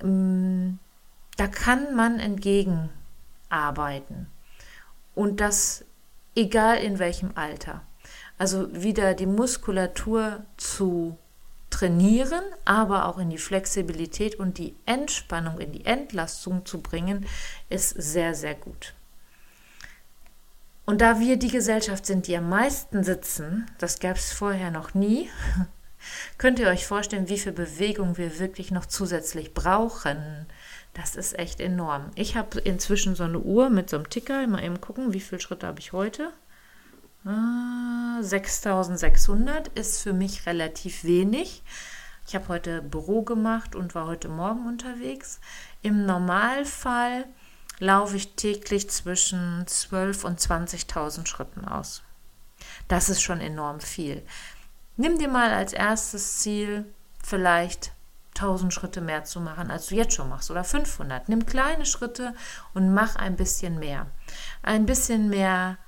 ähm, 0.00 0.78
da 1.36 1.48
kann 1.48 1.94
man 1.94 2.18
entgegenarbeiten. 2.18 4.28
Und 5.14 5.40
das 5.40 5.84
egal 6.34 6.78
in 6.78 6.98
welchem 6.98 7.32
Alter. 7.34 7.82
Also 8.38 8.68
wieder 8.72 9.14
die 9.14 9.26
Muskulatur 9.26 10.44
zu 10.56 11.18
trainieren, 11.68 12.42
aber 12.64 13.06
auch 13.06 13.18
in 13.18 13.30
die 13.30 13.38
Flexibilität 13.38 14.34
und 14.36 14.58
die 14.58 14.74
Entspannung, 14.86 15.60
in 15.60 15.72
die 15.72 15.84
Entlastung 15.84 16.66
zu 16.66 16.80
bringen, 16.80 17.26
ist 17.68 17.90
sehr, 17.90 18.34
sehr 18.34 18.54
gut. 18.54 18.94
Und 20.86 21.00
da 21.00 21.20
wir 21.20 21.36
die 21.36 21.50
Gesellschaft 21.50 22.06
sind, 22.06 22.26
die 22.26 22.36
am 22.36 22.48
meisten 22.48 23.04
sitzen, 23.04 23.70
das 23.78 24.00
gab 24.00 24.16
es 24.16 24.32
vorher 24.32 24.72
noch 24.72 24.94
nie, 24.94 25.30
könnt 26.38 26.58
ihr 26.58 26.68
euch 26.68 26.86
vorstellen, 26.86 27.28
wie 27.28 27.38
viel 27.38 27.52
Bewegung 27.52 28.16
wir 28.16 28.40
wirklich 28.40 28.70
noch 28.72 28.86
zusätzlich 28.86 29.54
brauchen. 29.54 30.46
Das 30.94 31.16
ist 31.16 31.38
echt 31.38 31.60
enorm. 31.60 32.10
Ich 32.14 32.36
habe 32.36 32.58
inzwischen 32.60 33.14
so 33.14 33.24
eine 33.24 33.38
Uhr 33.38 33.70
mit 33.70 33.90
so 33.90 33.96
einem 33.96 34.10
Ticker. 34.10 34.46
Mal 34.46 34.64
eben 34.64 34.80
gucken, 34.80 35.12
wie 35.12 35.20
viele 35.20 35.40
Schritte 35.40 35.66
habe 35.66 35.78
ich 35.78 35.92
heute? 35.92 36.32
Ah, 37.24 38.18
6600 38.22 39.68
ist 39.68 40.02
für 40.02 40.12
mich 40.12 40.46
relativ 40.46 41.04
wenig. 41.04 41.62
Ich 42.26 42.34
habe 42.34 42.48
heute 42.48 42.82
Büro 42.82 43.22
gemacht 43.22 43.74
und 43.74 43.94
war 43.94 44.06
heute 44.06 44.28
Morgen 44.28 44.66
unterwegs. 44.66 45.40
Im 45.82 46.06
Normalfall 46.06 47.26
laufe 47.78 48.16
ich 48.16 48.34
täglich 48.34 48.88
zwischen 48.88 49.64
12.000 49.66 50.24
und 50.24 50.40
20.000 50.40 51.26
Schritten 51.26 51.64
aus. 51.64 52.02
Das 52.88 53.08
ist 53.08 53.22
schon 53.22 53.40
enorm 53.40 53.80
viel. 53.80 54.22
Nimm 54.96 55.18
dir 55.18 55.28
mal 55.28 55.50
als 55.50 55.72
erstes 55.72 56.38
Ziel 56.38 56.84
vielleicht 57.22 57.92
1000 58.36 58.72
Schritte 58.72 59.00
mehr 59.00 59.24
zu 59.24 59.40
machen, 59.40 59.70
als 59.70 59.86
du 59.86 59.94
jetzt 59.94 60.14
schon 60.14 60.28
machst 60.28 60.50
oder 60.50 60.64
500. 60.64 61.28
Nimm 61.28 61.46
kleine 61.46 61.86
Schritte 61.86 62.34
und 62.74 62.94
mach 62.94 63.16
ein 63.16 63.36
bisschen 63.36 63.78
mehr. 63.78 64.06
Ein 64.62 64.86
bisschen 64.86 65.28
mehr 65.28 65.78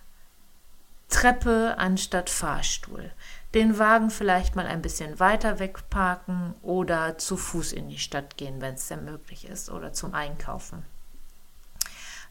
Treppe 1.09 1.75
anstatt 1.79 2.31
Fahrstuhl. 2.31 3.13
Den 3.55 3.79
Wagen 3.79 4.11
vielleicht 4.11 4.57
mal 4.57 4.67
ein 4.67 4.83
bisschen 4.83 5.21
weiter 5.21 5.59
wegparken 5.59 6.55
oder 6.63 7.19
zu 7.19 7.37
Fuß 7.37 7.73
in 7.73 7.91
die 7.91 7.99
Stadt 7.99 8.37
gehen, 8.39 8.61
wenn 8.61 8.75
es 8.75 8.89
denn 8.89 9.05
möglich 9.05 9.47
ist, 9.47 9.71
oder 9.71 9.93
zum 9.93 10.15
Einkaufen. 10.15 10.85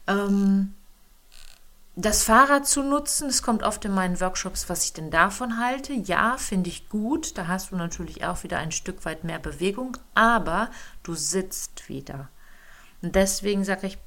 Ähm, 0.08 0.74
das 1.94 2.22
Fahrrad 2.24 2.66
zu 2.66 2.82
nutzen, 2.82 3.28
es 3.28 3.42
kommt 3.42 3.62
oft 3.62 3.84
in 3.84 3.92
meinen 3.92 4.18
Workshops, 4.20 4.68
was 4.68 4.84
ich 4.84 4.94
denn 4.94 5.10
davon 5.10 5.58
halte. 5.58 5.92
Ja, 5.92 6.38
finde 6.38 6.70
ich 6.70 6.88
gut. 6.88 7.36
Da 7.36 7.48
hast 7.48 7.70
du 7.70 7.76
natürlich 7.76 8.24
auch 8.24 8.42
wieder 8.44 8.58
ein 8.58 8.72
Stück 8.72 9.04
weit 9.04 9.24
mehr 9.24 9.38
Bewegung, 9.38 9.98
aber 10.14 10.70
du 11.02 11.14
sitzt 11.14 11.88
wieder. 11.88 12.30
Und 13.02 13.14
deswegen 13.14 13.64
sage 13.64 13.86
ich, 13.86 13.98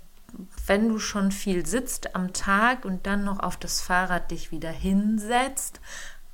wenn 0.65 0.89
du 0.89 0.97
schon 0.97 1.31
viel 1.31 1.65
sitzt 1.65 2.15
am 2.15 2.33
Tag 2.33 2.85
und 2.85 3.05
dann 3.05 3.23
noch 3.23 3.39
auf 3.39 3.55
das 3.55 3.81
Fahrrad 3.81 4.31
dich 4.31 4.51
wieder 4.51 4.71
hinsetzt, 4.71 5.79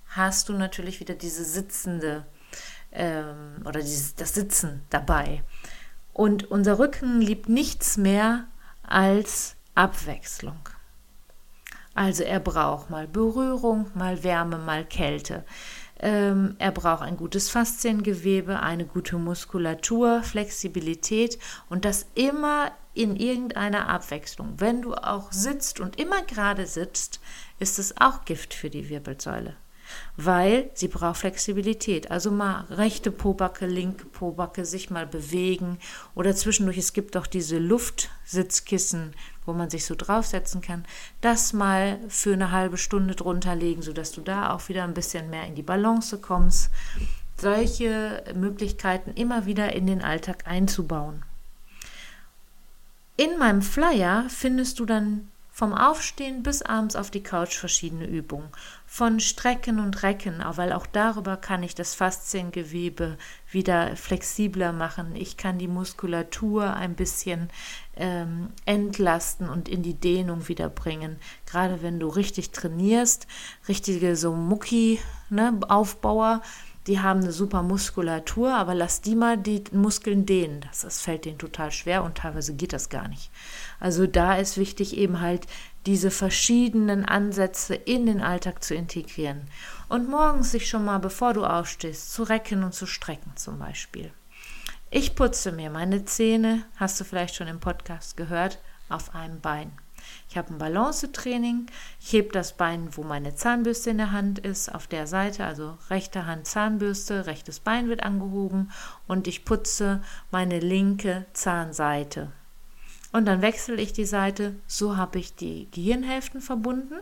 hast 0.08 0.48
du 0.48 0.53
natürlich 0.53 1.00
wieder 1.01 1.15
diese 1.15 1.43
sitzende 1.43 2.25
ähm, 2.91 3.62
oder 3.65 3.81
dieses, 3.81 4.15
das 4.15 4.34
Sitzen 4.34 4.84
dabei. 4.89 5.43
Und 6.13 6.50
unser 6.50 6.79
Rücken 6.79 7.20
liebt 7.20 7.50
nichts 7.50 7.98
mehr 7.98 8.46
als 8.84 9.55
Abwechslung. 9.75 10.58
Also 11.93 12.24
er 12.24 12.39
braucht 12.39 12.89
mal 12.89 13.07
Berührung, 13.07 13.88
mal 13.93 14.24
Wärme, 14.24 14.57
mal 14.57 14.86
Kälte. 14.86 15.43
Ähm, 16.00 16.55
er 16.57 16.71
braucht 16.71 17.03
ein 17.03 17.17
gutes 17.17 17.50
Fasziengewebe, 17.50 18.60
eine 18.60 18.86
gute 18.86 19.17
Muskulatur, 19.17 20.24
Flexibilität 20.24 21.38
und 21.69 21.86
das 21.86 22.07
immer 22.15 22.71
in 22.93 23.15
irgendeiner 23.15 23.88
Abwechslung. 23.88 24.55
Wenn 24.57 24.81
du 24.81 24.95
auch 24.95 25.31
sitzt 25.31 25.79
und 25.79 26.00
immer 26.00 26.24
gerade 26.24 26.65
sitzt, 26.65 27.19
ist 27.60 27.77
es 27.77 27.95
auch 27.98 28.25
Gift 28.25 28.53
für 28.53 28.69
die 28.69 28.89
Wirbelsäule 28.89 29.55
weil 30.15 30.69
sie 30.74 30.88
braucht 30.88 31.17
Flexibilität. 31.17 32.12
Also 32.12 32.31
mal 32.31 32.65
rechte 32.69 33.12
Pobacke, 33.12 33.65
linke 33.65 34.05
Pobacke, 34.05 34.65
sich 34.65 34.89
mal 34.89 35.07
bewegen 35.07 35.77
oder 36.15 36.36
zwischendurch, 36.36 36.77
es 36.77 36.93
gibt 36.93 37.17
auch 37.17 37.27
diese 37.27 37.57
Luftsitzkissen, 37.57 39.13
wo 39.45 39.53
man 39.53 39.69
sich 39.69 39.86
so 39.86 39.95
draufsetzen 39.95 40.62
kann, 40.62 40.86
das 41.21 41.53
mal 41.53 42.00
für 42.07 42.33
eine 42.33 42.51
halbe 42.51 42.77
Stunde 42.77 43.15
drunter 43.15 43.55
legen, 43.55 43.81
sodass 43.81 44.12
du 44.12 44.21
da 44.21 44.53
auch 44.53 44.69
wieder 44.69 44.83
ein 44.83 44.93
bisschen 44.93 45.29
mehr 45.29 45.45
in 45.45 45.55
die 45.55 45.63
Balance 45.63 46.19
kommst. 46.19 46.69
Solche 47.38 48.24
Möglichkeiten 48.36 49.12
immer 49.15 49.45
wieder 49.45 49.74
in 49.74 49.88
den 49.88 50.03
Alltag 50.03 50.45
einzubauen. 50.45 51.24
In 53.17 53.38
meinem 53.39 53.62
Flyer 53.62 54.25
findest 54.29 54.79
du 54.79 54.86
dann 54.86 55.30
vom 55.62 55.75
Aufstehen 55.75 56.41
bis 56.41 56.63
abends 56.63 56.96
auf 56.96 57.12
die 57.12 57.22
Couch 57.22 57.56
verschiedene 57.56 58.08
Übungen. 58.08 58.50
Von 58.88 59.20
Strecken 59.20 59.77
und 59.77 60.01
Recken, 60.01 60.44
weil 60.56 60.74
auch 60.74 60.88
darüber 60.88 61.38
kann 61.38 61.62
ich 61.62 61.75
das 61.75 61.94
Fasziengewebe 61.94 63.20
wieder 63.51 63.96
flexibler 63.96 64.74
machen. 64.74 65.15
Ich 65.15 65.38
kann 65.38 65.60
die 65.60 65.68
Muskulatur 65.68 66.74
ein 66.74 66.96
bisschen 66.96 67.51
ähm, 67.96 68.50
entlasten 68.65 69.50
und 69.50 69.70
in 69.70 69.84
die 69.84 69.94
Dehnung 69.94 70.48
wieder 70.48 70.68
bringen. 70.68 71.18
Gerade 71.46 71.84
wenn 71.84 72.00
du 72.00 72.08
richtig 72.08 72.50
trainierst, 72.50 73.27
richtige 73.68 74.15
so 74.15 74.34
Mucki-Aufbauer, 74.34 76.38
ne, 76.38 76.41
die 76.88 77.00
haben 77.00 77.21
eine 77.21 77.31
super 77.31 77.61
Muskulatur, 77.61 78.53
aber 78.53 78.73
lass 78.73 79.01
die 79.01 79.15
mal 79.15 79.38
die 79.38 79.63
Muskeln 79.71 80.25
dehnen. 80.25 80.61
Das, 80.61 80.81
das 80.81 81.01
fällt 81.01 81.25
denen 81.25 81.38
total 81.38 81.71
schwer 81.71 82.03
und 82.03 82.17
teilweise 82.17 82.55
geht 82.55 82.73
das 82.73 82.89
gar 82.89 83.07
nicht. 83.07 83.29
Also 83.79 84.07
da 84.07 84.35
ist 84.35 84.57
wichtig 84.57 84.97
eben 84.97 85.21
halt 85.21 85.45
diese 85.85 86.11
verschiedenen 86.11 87.05
Ansätze 87.05 87.75
in 87.75 88.05
den 88.05 88.21
Alltag 88.21 88.63
zu 88.63 88.73
integrieren. 88.73 89.47
Und 89.89 90.09
morgens 90.09 90.51
sich 90.51 90.69
schon 90.69 90.85
mal, 90.85 91.00
bevor 91.00 91.33
du 91.33 91.45
aufstehst, 91.45 92.13
zu 92.13 92.23
recken 92.23 92.63
und 92.63 92.73
zu 92.73 92.85
strecken 92.85 93.31
zum 93.35 93.59
Beispiel. 93.59 94.11
Ich 94.89 95.15
putze 95.15 95.51
mir 95.51 95.69
meine 95.69 96.05
Zähne, 96.05 96.65
hast 96.75 97.00
du 97.00 97.03
vielleicht 97.03 97.35
schon 97.35 97.47
im 97.47 97.59
Podcast 97.59 98.17
gehört, 98.17 98.59
auf 98.89 99.15
einem 99.15 99.39
Bein. 99.39 99.71
Ich 100.29 100.38
habe 100.38 100.53
ein 100.53 100.58
Balancetraining. 100.58 101.67
Ich 102.00 102.13
hebe 102.13 102.31
das 102.31 102.53
Bein, 102.53 102.96
wo 102.96 103.03
meine 103.03 103.36
Zahnbürste 103.36 103.89
in 103.89 103.98
der 103.98 104.12
Hand 104.12 104.39
ist, 104.39 104.74
auf 104.74 104.88
der 104.88 105.08
Seite, 105.08 105.46
also 105.46 105.77
rechte 105.89 106.25
Hand 106.25 106.48
Zahnbürste, 106.48 107.25
rechtes 107.25 107.60
Bein 107.60 107.89
wird 107.89 108.03
angehoben 108.03 108.72
und 109.08 109.27
ich 109.27 109.46
putze 109.46 110.01
meine 110.31 110.60
linke 110.60 111.25
Zahnseite. 111.34 112.31
Und 113.12 113.25
dann 113.25 113.41
wechsle 113.41 113.75
ich 113.75 113.93
die 113.93 114.05
Seite. 114.05 114.55
So 114.67 114.96
habe 114.98 115.20
ich 115.20 115.36
die 115.36 115.70
Gehirnhälften 115.72 116.41
verbunden, 116.41 117.00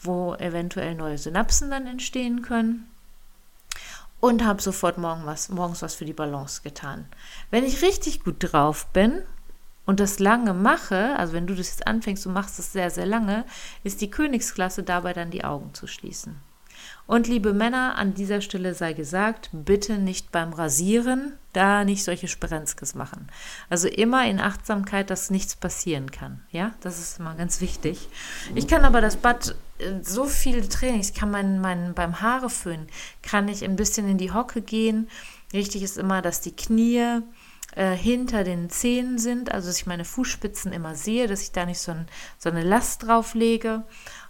wo 0.00 0.34
eventuell 0.34 0.94
neue 0.94 1.18
Synapsen 1.18 1.70
dann 1.70 1.86
entstehen 1.86 2.42
können 2.42 2.88
und 4.22 4.44
habe 4.44 4.62
sofort 4.62 4.98
morgen 4.98 5.26
was, 5.26 5.48
morgens 5.48 5.82
was 5.82 5.96
für 5.96 6.04
die 6.04 6.12
Balance 6.12 6.62
getan. 6.62 7.06
Wenn 7.50 7.64
ich 7.64 7.82
richtig 7.82 8.22
gut 8.22 8.36
drauf 8.38 8.86
bin, 8.92 9.22
und 9.84 10.00
das 10.00 10.18
lange 10.18 10.54
mache, 10.54 11.16
also 11.16 11.32
wenn 11.32 11.46
du 11.46 11.54
das 11.54 11.68
jetzt 11.68 11.86
anfängst, 11.86 12.24
du 12.24 12.30
machst 12.30 12.58
es 12.58 12.72
sehr, 12.72 12.90
sehr 12.90 13.06
lange, 13.06 13.44
ist 13.82 14.00
die 14.00 14.10
Königsklasse 14.10 14.82
dabei 14.82 15.12
dann 15.12 15.30
die 15.30 15.44
Augen 15.44 15.74
zu 15.74 15.86
schließen. 15.86 16.36
Und 17.06 17.26
liebe 17.26 17.52
Männer, 17.52 17.96
an 17.96 18.14
dieser 18.14 18.40
Stelle 18.40 18.74
sei 18.74 18.92
gesagt, 18.92 19.50
bitte 19.52 19.98
nicht 19.98 20.30
beim 20.32 20.52
Rasieren 20.52 21.34
da 21.52 21.84
nicht 21.84 22.04
solche 22.04 22.28
Sprenzkes 22.28 22.94
machen. 22.94 23.26
Also 23.68 23.88
immer 23.88 24.26
in 24.26 24.40
Achtsamkeit, 24.40 25.10
dass 25.10 25.30
nichts 25.30 25.54
passieren 25.54 26.10
kann. 26.10 26.40
Ja, 26.50 26.72
das 26.80 26.98
ist 26.98 27.18
immer 27.18 27.34
ganz 27.34 27.60
wichtig. 27.60 28.08
Ich 28.54 28.68
kann 28.68 28.84
aber 28.84 29.00
das 29.00 29.16
Bad 29.16 29.54
äh, 29.78 30.02
so 30.02 30.24
viele 30.24 30.66
Trainings, 30.68 31.10
ich 31.10 31.14
kann 31.14 31.30
mein, 31.30 31.60
mein, 31.60 31.92
beim 31.92 32.20
Haare 32.20 32.48
föhnen, 32.48 32.86
kann 33.22 33.48
ich 33.48 33.64
ein 33.64 33.76
bisschen 33.76 34.08
in 34.08 34.16
die 34.16 34.32
Hocke 34.32 34.62
gehen. 34.62 35.08
Wichtig 35.50 35.82
ist 35.82 35.98
immer, 35.98 36.22
dass 36.22 36.40
die 36.40 36.56
Knie 36.56 37.20
äh, 37.74 37.92
hinter 37.94 38.44
den 38.44 38.70
Zehen 38.70 39.18
sind, 39.18 39.52
also 39.52 39.68
dass 39.68 39.78
ich 39.78 39.86
meine 39.86 40.04
Fußspitzen 40.04 40.72
immer 40.72 40.94
sehe, 40.94 41.26
dass 41.26 41.42
ich 41.42 41.52
da 41.52 41.66
nicht 41.66 41.80
so, 41.80 41.92
ein, 41.92 42.06
so 42.38 42.50
eine 42.50 42.62
Last 42.62 43.04
drauf 43.04 43.34
lege. 43.34 43.84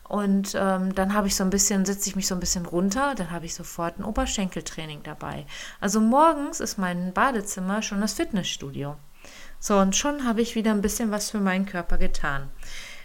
Und 0.09 0.55
ähm, 0.55 0.95
dann 0.95 1.15
habe 1.15 1.29
ich 1.29 1.37
so 1.37 1.43
ein 1.43 1.51
bisschen, 1.51 1.85
sitze 1.87 2.09
ich 2.09 2.17
mich 2.17 2.27
so 2.27 2.35
ein 2.35 2.41
bisschen 2.41 2.67
runter, 2.67 3.15
dann 3.17 3.31
habe 3.31 3.47
ich 3.47 3.55
sofort 3.55 3.99
ein 3.99 4.05
Oberschenkeltraining 4.05 5.03
dabei. 5.03 5.47
Also 5.81 6.01
morgens 6.01 6.61
ist 6.61 6.77
mein 6.77 7.13
Badezimmer 7.13 7.83
schon 7.83 8.01
das 8.01 8.13
Fitnessstudio. 8.13 8.97
So, 9.59 9.79
und 9.79 9.97
schon 9.97 10.27
habe 10.27 10.43
ich 10.43 10.55
wieder 10.55 10.73
ein 10.73 10.83
bisschen 10.83 11.11
was 11.11 11.31
für 11.31 11.41
meinen 11.41 11.67
Körper 11.67 11.97
getan. 11.97 12.51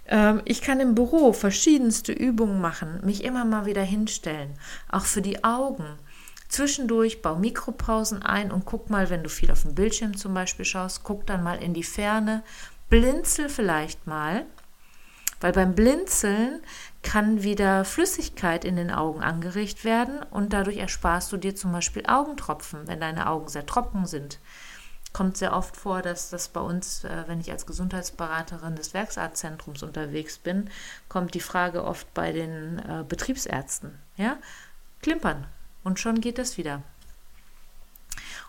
Ähm, 0.08 0.41
ich 0.46 0.62
kann 0.62 0.79
im 0.79 0.96
Büro 0.96 1.34
verschiedenste 1.34 2.12
Übungen 2.12 2.62
machen, 2.62 3.00
mich 3.03 3.24
immer 3.24 3.46
mal 3.46 3.65
wieder 3.65 3.84
hinstellen, 3.84 4.53
auch 4.89 5.06
für 5.06 5.22
die 5.22 5.44
Augen. 5.44 5.86
Zwischendurch 6.49 7.21
bau 7.21 7.35
Mikropausen 7.35 8.23
ein 8.23 8.51
und 8.51 8.65
guck 8.65 8.89
mal, 8.89 9.09
wenn 9.09 9.23
du 9.23 9.29
viel 9.29 9.51
auf 9.51 9.63
dem 9.63 9.75
Bildschirm 9.75 10.15
zum 10.15 10.33
Beispiel 10.33 10.65
schaust, 10.65 11.03
guck 11.03 11.27
dann 11.27 11.43
mal 11.43 11.61
in 11.61 11.73
die 11.73 11.83
Ferne, 11.83 12.43
blinzel 12.89 13.49
vielleicht 13.49 14.07
mal, 14.07 14.45
weil 15.41 15.51
beim 15.51 15.75
Blinzeln 15.75 16.61
kann 17.03 17.43
wieder 17.43 17.86
Flüssigkeit 17.86 18.65
in 18.65 18.75
den 18.75 18.91
Augen 18.91 19.21
angeregt 19.21 19.83
werden 19.83 20.23
und 20.31 20.53
dadurch 20.53 20.77
ersparst 20.77 21.31
du 21.31 21.38
dir 21.38 21.55
zum 21.55 21.71
Beispiel 21.71 22.05
Augentropfen, 22.07 22.88
wenn 22.88 22.99
deine 22.99 23.27
Augen 23.27 23.47
sehr 23.49 23.65
trocken 23.65 24.05
sind. 24.05 24.39
Kommt 25.13 25.38
sehr 25.38 25.55
oft 25.55 25.77
vor, 25.77 26.01
dass 26.01 26.29
das 26.29 26.49
bei 26.49 26.60
uns, 26.60 27.03
äh, 27.03 27.23
wenn 27.27 27.39
ich 27.39 27.51
als 27.51 27.65
Gesundheitsberaterin 27.65 28.75
des 28.75 28.93
Werksarztzentrums 28.93 29.83
unterwegs 29.83 30.38
bin, 30.38 30.69
kommt 31.07 31.33
die 31.33 31.39
Frage 31.39 31.83
oft 31.83 32.13
bei 32.13 32.31
den 32.31 32.79
äh, 32.79 33.03
Betriebsärzten. 33.07 33.97
Ja, 34.15 34.38
klimpern, 35.01 35.47
und 35.88 36.02
schon 36.02 36.19
geht 36.19 36.38
das 36.38 36.58
wieder 36.58 36.84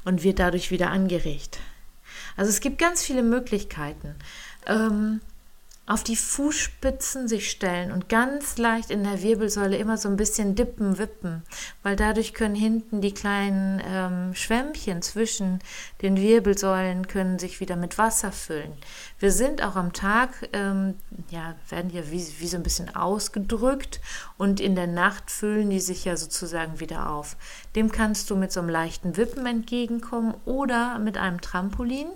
und 0.05 0.25
wird 0.25 0.41
dadurch 0.41 0.73
wieder 0.73 0.91
angeregt. 0.91 1.61
Also 2.37 2.51
es 2.51 2.61
gibt 2.61 2.79
ganz 2.79 3.05
viele 3.05 3.23
Möglichkeiten. 3.23 4.17
Ähm, 4.67 5.21
auf 5.89 6.05
die 6.05 6.17
Fußspitzen 6.17 7.29
sich 7.29 7.51
stellen 7.51 7.93
und 7.93 8.11
ganz 8.11 8.59
leicht 8.59 8.91
in 8.91 9.05
der 9.05 9.23
Wirbelsäule 9.23 9.79
immer 9.79 9.97
so 9.97 10.11
ein 10.11 10.19
bisschen 10.19 10.55
dippen, 10.55 10.99
wippen, 10.99 11.43
weil 11.83 11.97
dadurch 11.97 12.35
können 12.35 12.55
hinten 12.55 13.01
die 13.01 13.15
kleinen 13.15 13.83
ähm, 13.87 14.35
Schwämmchen 14.35 15.01
zwischen 15.01 15.61
den 16.03 16.19
Wirbelsäulen 16.19 17.09
können 17.09 17.39
sich 17.39 17.61
wieder 17.61 17.75
mit 17.75 17.97
Wasser 17.97 18.33
füllen. 18.33 18.75
Wir 19.19 19.33
sind 19.33 19.63
auch 19.63 19.77
am 19.77 19.95
Tag, 19.95 20.51
ähm, 20.53 20.95
ja, 21.31 21.55
werden 21.71 21.91
ja 21.91 22.03
wie, 22.11 22.27
wie 22.39 22.49
so 22.49 22.59
ein 22.59 22.63
bisschen 22.63 22.95
ausgedrückt 22.95 24.03
und 24.37 24.61
in 24.61 24.75
der 24.75 24.89
Nacht 24.89 25.31
füllen 25.31 25.71
die 25.71 25.81
sich 25.81 26.05
ja 26.05 26.19
sozusagen 26.19 26.81
wieder 26.81 27.09
auf. 27.09 27.39
Dem 27.75 27.91
kannst 27.91 28.29
du 28.29 28.37
mit 28.37 28.53
so 28.53 28.61
einem 28.61 28.69
leichten 28.69 29.17
Wippen 29.17 29.47
entgegenkommen 29.47 30.35
oder 30.45 30.99
mit 30.99 31.17
einem 31.17 31.41
Trampolin. 31.41 32.09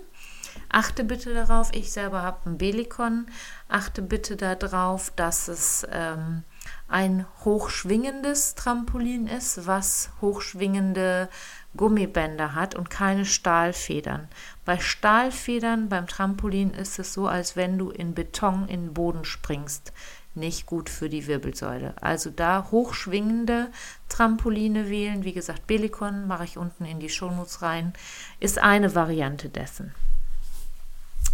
Achte 0.75 1.03
bitte 1.03 1.35
darauf, 1.35 1.71
ich 1.71 1.91
selber 1.91 2.23
habe 2.23 2.49
ein 2.49 2.57
Belikon, 2.57 3.27
achte 3.69 4.01
bitte 4.01 4.35
darauf, 4.35 5.11
dass 5.15 5.47
es 5.47 5.85
ähm, 5.91 6.41
ein 6.87 7.27
hochschwingendes 7.45 8.55
Trampolin 8.55 9.27
ist, 9.27 9.67
was 9.67 10.09
hochschwingende 10.19 11.29
Gummibänder 11.77 12.55
hat 12.55 12.73
und 12.73 12.89
keine 12.89 13.25
Stahlfedern. 13.25 14.27
Bei 14.65 14.79
Stahlfedern 14.79 15.89
beim 15.89 16.07
Trampolin 16.07 16.71
ist 16.71 16.97
es 16.97 17.13
so, 17.13 17.27
als 17.27 17.55
wenn 17.55 17.77
du 17.77 17.91
in 17.91 18.15
Beton 18.15 18.67
in 18.67 18.87
den 18.87 18.93
Boden 18.95 19.25
springst. 19.25 19.93
Nicht 20.33 20.65
gut 20.65 20.89
für 20.89 21.07
die 21.07 21.27
Wirbelsäule. 21.27 21.93
Also 22.01 22.31
da 22.31 22.69
hochschwingende 22.71 23.69
Trampoline 24.09 24.89
wählen. 24.89 25.23
Wie 25.23 25.33
gesagt, 25.33 25.67
Belikon 25.67 26.25
mache 26.25 26.45
ich 26.45 26.57
unten 26.57 26.85
in 26.85 26.99
die 26.99 27.09
Shownotes 27.09 27.61
rein. 27.61 27.93
Ist 28.39 28.57
eine 28.57 28.95
Variante 28.95 29.49
dessen. 29.49 29.93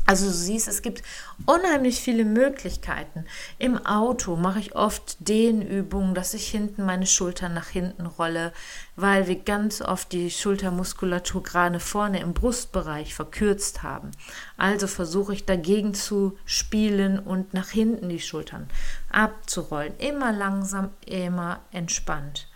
Also 0.10 0.26
du 0.26 0.34
siehst, 0.34 0.68
es 0.68 0.82
gibt 0.82 1.04
unheimlich 1.46 2.02
viele 2.02 2.26
Möglichkeiten. 2.26 3.26
Im 3.60 3.78
Auto 3.86 4.38
mache 4.38 4.58
ich 4.58 4.76
oft 4.76 5.18
Dehnübungen, 5.20 6.16
dass 6.16 6.34
ich 6.34 6.48
hinten 6.48 6.84
meine 6.84 7.06
Schultern 7.06 7.54
nach 7.54 7.68
hinten 7.68 8.08
rolle, 8.08 8.52
weil 8.96 9.28
wir 9.28 9.36
ganz 9.36 9.82
oft 9.82 10.12
die 10.12 10.32
Schultermuskulatur 10.32 11.44
gerade 11.44 11.80
vorne 11.80 12.22
im 12.22 12.34
Brustbereich 12.34 13.14
verkürzt 13.14 13.84
haben. 13.84 14.10
Also 14.58 14.88
versuche 14.88 15.34
ich 15.34 15.46
dagegen 15.46 15.94
zu 15.94 16.36
spielen 16.44 17.20
und 17.20 17.54
nach 17.54 17.70
hinten 17.70 18.10
die 18.10 18.20
Schultern 18.20 18.68
abzurollen. 19.12 19.96
Immer 20.00 20.32
langsam, 20.32 20.90
immer 21.06 21.60
entspannt. 21.72 22.48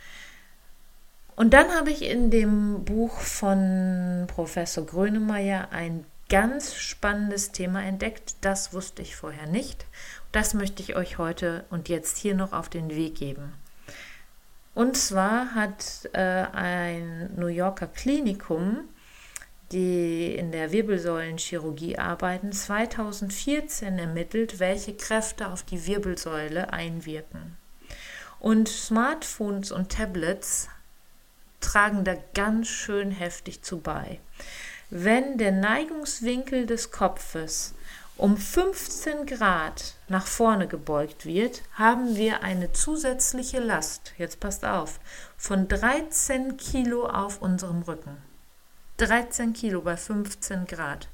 Und 1.36 1.54
dann 1.54 1.70
habe 1.70 1.92
ich 1.92 2.02
in 2.02 2.32
dem 2.32 2.84
Buch 2.84 3.20
von 3.20 4.26
Professor 4.28 4.84
Grönemeyer 4.84 5.68
ein 5.72 6.06
ganz 6.34 6.74
spannendes 6.74 7.52
Thema 7.52 7.84
entdeckt. 7.84 8.38
Das 8.41 8.74
wusste 8.74 9.04
ich 9.04 9.15
vorher 9.15 9.46
nicht. 9.46 9.86
Das 10.32 10.56
möchte 10.56 10.82
ich 10.82 10.96
euch 10.96 11.19
heute 11.19 11.63
und 11.69 11.89
jetzt 11.89 12.17
hier 12.17 12.34
noch 12.34 12.54
auf 12.54 12.69
den 12.69 12.89
Weg 12.89 13.13
geben. 13.13 13.54
Und 14.74 14.98
zwar 14.98 15.54
hat 15.54 16.10
äh, 16.13 16.19
ein 16.19 17.30
New 17.36 17.46
Yorker 17.46 17.86
Klinikum, 17.86 18.80
die 19.72 20.34
in 20.34 20.52
der 20.52 20.72
Wirbelsäulenchirurgie 20.72 22.00
arbeiten, 22.00 22.52
2014 22.52 24.00
ermittelt, 24.00 24.60
welche 24.60 24.96
Kräfte 24.96 25.50
auf 25.50 25.62
die 25.62 25.86
Wirbelsäule 25.86 26.74
einwirken. 26.74 27.58
Und 28.39 28.69
Smartphones 28.69 29.72
und 29.72 29.91
Tablets 29.91 30.67
tragen 31.60 32.04
da 32.04 32.15
ganz 32.34 32.69
schön 32.69 33.12
heftig 33.12 33.62
zu 33.62 33.78
bei. 33.82 34.19
Wenn 34.95 35.39
der 35.39 35.51
Neigungswinkel 35.51 36.67
des 36.67 36.91
Kopfes 36.91 37.73
um 38.15 38.38
15 38.38 39.25
Grad 39.25 39.95
nach 40.08 40.27
vorne 40.27 40.67
gebeugt 40.67 41.25
wird, 41.25 41.63
haben 41.73 42.15
wir 42.15 42.43
eine 42.43 42.73
zusätzliche 42.73 43.60
Last, 43.60 44.13
jetzt 44.19 44.39
passt 44.39 44.63
auf, 44.63 44.99
von 45.36 45.67
13 45.67 46.58
Kilo 46.58 47.08
auf 47.08 47.41
unserem 47.41 47.82
Rücken. 47.82 48.17
13 48.97 49.53
Kilo 49.53 49.82
bei 49.82 49.97
15 49.97 50.67
Grad. 50.67 51.08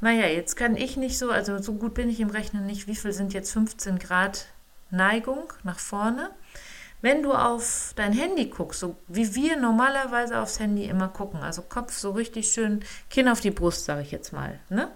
Naja, 0.00 0.26
jetzt 0.26 0.56
kann 0.56 0.76
ich 0.76 0.96
nicht 0.96 1.16
so, 1.16 1.30
also 1.30 1.62
so 1.62 1.74
gut 1.74 1.94
bin 1.94 2.08
ich 2.08 2.18
im 2.18 2.30
Rechnen 2.30 2.66
nicht, 2.66 2.88
wie 2.88 2.96
viel 2.96 3.12
sind 3.12 3.32
jetzt 3.32 3.52
15 3.52 4.00
Grad 4.00 4.46
Neigung 4.90 5.52
nach 5.62 5.78
vorne. 5.78 6.30
Wenn 7.04 7.22
du 7.22 7.34
auf 7.34 7.92
dein 7.96 8.14
Handy 8.14 8.46
guckst, 8.46 8.80
so 8.80 8.96
wie 9.08 9.34
wir 9.34 9.58
normalerweise 9.58 10.40
aufs 10.40 10.58
Handy 10.58 10.86
immer 10.86 11.08
gucken, 11.08 11.42
also 11.42 11.60
Kopf 11.60 11.92
so 11.92 12.12
richtig 12.12 12.50
schön, 12.50 12.82
Kinn 13.10 13.28
auf 13.28 13.42
die 13.42 13.50
Brust, 13.50 13.84
sage 13.84 14.00
ich 14.00 14.10
jetzt 14.10 14.32
mal, 14.32 14.58
ne? 14.70 14.90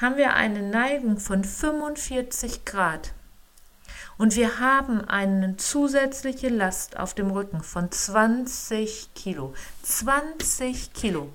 haben 0.00 0.16
wir 0.16 0.34
eine 0.34 0.62
Neigung 0.62 1.18
von 1.18 1.42
45 1.42 2.64
Grad. 2.64 3.14
Und 4.16 4.36
wir 4.36 4.60
haben 4.60 5.04
eine 5.04 5.56
zusätzliche 5.56 6.50
Last 6.50 6.96
auf 6.96 7.14
dem 7.14 7.32
Rücken 7.32 7.64
von 7.64 7.90
20 7.90 9.12
Kilo. 9.16 9.52
20 9.82 10.92
Kilo. 10.92 11.32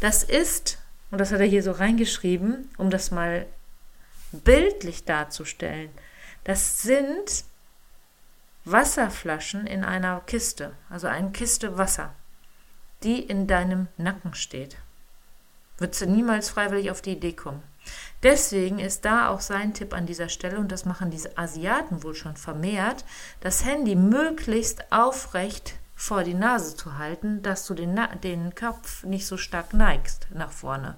Das 0.00 0.24
ist, 0.24 0.78
und 1.12 1.18
das 1.18 1.30
hat 1.30 1.38
er 1.38 1.46
hier 1.46 1.62
so 1.62 1.70
reingeschrieben, 1.70 2.68
um 2.76 2.90
das 2.90 3.12
mal 3.12 3.46
bildlich 4.32 5.04
darzustellen, 5.04 5.90
das 6.42 6.82
sind 6.82 7.44
Wasserflaschen 8.70 9.66
in 9.66 9.84
einer 9.84 10.20
Kiste, 10.20 10.72
also 10.90 11.06
eine 11.06 11.30
Kiste 11.30 11.78
Wasser, 11.78 12.14
die 13.02 13.20
in 13.20 13.46
deinem 13.46 13.88
Nacken 13.96 14.34
steht. 14.34 14.76
Würdest 15.78 16.02
du 16.02 16.06
niemals 16.06 16.50
freiwillig 16.50 16.90
auf 16.90 17.02
die 17.02 17.12
Idee 17.12 17.32
kommen. 17.32 17.62
Deswegen 18.22 18.78
ist 18.80 19.04
da 19.04 19.28
auch 19.28 19.40
sein 19.40 19.74
Tipp 19.74 19.94
an 19.94 20.06
dieser 20.06 20.28
Stelle, 20.28 20.58
und 20.58 20.72
das 20.72 20.84
machen 20.84 21.10
diese 21.10 21.38
Asiaten 21.38 22.02
wohl 22.02 22.14
schon 22.14 22.36
vermehrt, 22.36 23.04
das 23.40 23.64
Handy 23.64 23.94
möglichst 23.94 24.92
aufrecht 24.92 25.74
vor 25.94 26.24
die 26.24 26.34
Nase 26.34 26.76
zu 26.76 26.98
halten, 26.98 27.42
dass 27.42 27.66
du 27.66 27.74
den, 27.74 27.98
den 28.22 28.54
Kopf 28.54 29.04
nicht 29.04 29.26
so 29.26 29.36
stark 29.36 29.72
neigst 29.72 30.28
nach 30.32 30.52
vorne. 30.52 30.96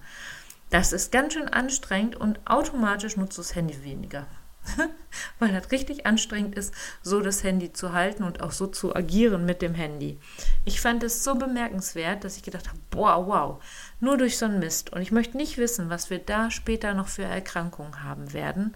Das 0.70 0.92
ist 0.92 1.10
ganz 1.10 1.34
schön 1.34 1.48
anstrengend 1.48 2.16
und 2.16 2.40
automatisch 2.46 3.16
nutzt 3.16 3.36
du 3.38 3.42
das 3.42 3.54
Handy 3.54 3.82
weniger. 3.84 4.26
weil 5.38 5.52
das 5.52 5.70
richtig 5.70 6.06
anstrengend 6.06 6.56
ist, 6.56 6.74
so 7.02 7.20
das 7.20 7.42
Handy 7.42 7.72
zu 7.72 7.92
halten 7.92 8.22
und 8.22 8.42
auch 8.42 8.52
so 8.52 8.66
zu 8.66 8.94
agieren 8.94 9.44
mit 9.44 9.62
dem 9.62 9.74
Handy. 9.74 10.18
Ich 10.64 10.80
fand 10.80 11.02
es 11.02 11.24
so 11.24 11.34
bemerkenswert, 11.34 12.24
dass 12.24 12.36
ich 12.36 12.42
gedacht 12.42 12.68
habe, 12.68 12.78
boah, 12.90 13.26
wow, 13.26 13.62
nur 14.00 14.16
durch 14.16 14.38
so 14.38 14.46
einen 14.46 14.58
Mist. 14.58 14.92
Und 14.92 15.02
ich 15.02 15.12
möchte 15.12 15.36
nicht 15.36 15.58
wissen, 15.58 15.90
was 15.90 16.10
wir 16.10 16.18
da 16.18 16.50
später 16.50 16.94
noch 16.94 17.08
für 17.08 17.24
Erkrankungen 17.24 18.02
haben 18.02 18.32
werden, 18.32 18.74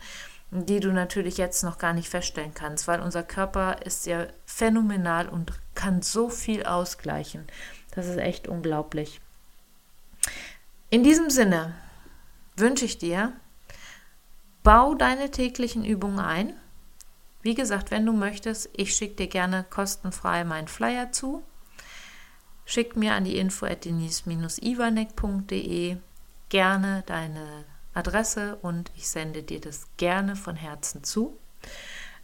die 0.51 0.81
du 0.81 0.93
natürlich 0.93 1.37
jetzt 1.37 1.65
noch 1.65 1.79
gar 1.79 1.93
nicht 1.93 2.09
feststellen 2.09 2.55
kannst, 2.55 2.87
weil 2.87 3.01
unser 3.01 3.23
Körper 3.23 3.83
ist 3.85 4.07
ja 4.07 4.27
phänomenal 4.47 5.29
und 5.29 5.53
kann 5.75 6.03
so 6.03 6.29
viel 6.29 6.65
ausgleichen. 6.65 7.47
Das 7.95 8.07
ist 8.07 8.19
echt 8.19 8.49
unglaublich. 8.49 9.21
In 10.91 11.03
diesem 11.03 11.31
Sinne 11.31 11.75
wünsche 12.57 12.85
ich 12.85 12.99
dir, 12.99 13.33
Bau 14.65 14.95
deine 14.95 15.31
täglichen 15.31 15.85
Übungen 15.85 16.19
ein. 16.19 16.55
Wie 17.43 17.55
gesagt, 17.55 17.91
wenn 17.91 18.07
du 18.07 18.15
möchtest, 18.15 18.71
ich 18.73 18.97
schicke 18.97 19.17
dir 19.17 19.27
gerne 19.27 19.67
kostenfrei 19.69 20.45
meinen 20.45 20.69
Flyer 20.69 21.13
zu. 21.13 21.43
Schick 22.65 22.97
mir 22.97 23.15
an 23.15 23.25
die 23.25 23.37
info 23.37 23.67
at 23.67 23.85
denise-ivanek.de 23.85 25.99
gerne 26.49 27.03
deine 27.05 27.67
Adresse 27.93 28.57
und 28.57 28.91
ich 28.97 29.07
sende 29.07 29.43
dir 29.43 29.61
das 29.61 29.87
gerne 29.99 30.35
von 30.35 30.57
Herzen 30.57 31.05
zu. 31.05 31.39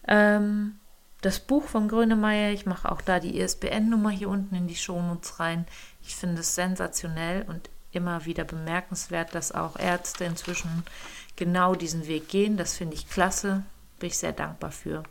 Ähm, 0.08 0.80
das 1.20 1.40
Buch 1.40 1.64
von 1.64 1.88
Grönemeyer, 1.88 2.54
ich 2.54 2.64
mache 2.64 2.90
auch 2.90 3.02
da 3.02 3.20
die 3.20 3.38
ISBN-Nummer 3.38 4.08
hier 4.08 4.30
unten 4.30 4.54
in 4.54 4.66
die 4.66 4.76
Shownotes 4.76 5.40
rein. 5.40 5.66
Ich 6.00 6.16
finde 6.16 6.40
es 6.40 6.54
sensationell 6.54 7.42
und 7.42 7.68
immer 7.92 8.24
wieder 8.24 8.44
bemerkenswert, 8.44 9.34
dass 9.34 9.52
auch 9.52 9.78
Ärzte 9.78 10.24
inzwischen 10.24 10.84
genau 11.40 11.74
diesen 11.74 12.06
Weg 12.06 12.28
gehen. 12.28 12.56
Das 12.56 12.76
finde 12.76 12.94
ich 12.94 13.10
klasse, 13.10 13.64
bin 13.98 14.08
ich 14.08 14.18
sehr 14.18 14.32
dankbar 14.32 14.70
für. 14.70 15.02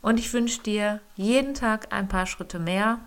Und 0.00 0.18
ich 0.18 0.32
wünsche 0.32 0.62
dir 0.62 1.00
jeden 1.14 1.54
Tag 1.54 1.92
ein 1.92 2.08
paar 2.08 2.26
Schritte 2.26 2.58
mehr. 2.58 2.98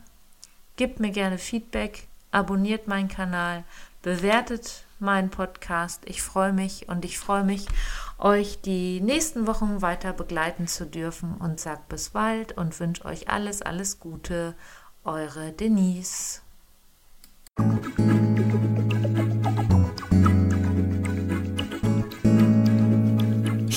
Gebt 0.77 0.99
mir 0.99 1.11
gerne 1.11 1.37
Feedback, 1.37 2.07
abonniert 2.31 2.87
meinen 2.87 3.09
Kanal, 3.09 3.63
bewertet 4.01 4.85
meinen 4.99 5.31
Podcast. 5.31 6.03
Ich 6.05 6.21
freue 6.21 6.53
mich 6.53 6.87
und 6.87 7.03
ich 7.03 7.17
freue 7.17 7.43
mich, 7.43 7.65
euch 8.19 8.61
die 8.61 9.01
nächsten 9.01 9.47
Wochen 9.47 9.81
weiter 9.81 10.13
begleiten 10.13 10.67
zu 10.67 10.85
dürfen 10.85 11.35
und 11.39 11.59
sage 11.59 11.81
bis 11.89 12.11
bald 12.11 12.55
und 12.57 12.79
wünsche 12.79 13.05
euch 13.05 13.27
alles, 13.27 13.61
alles 13.61 13.99
Gute. 13.99 14.53
Eure 15.03 15.51
Denise. 15.51 16.41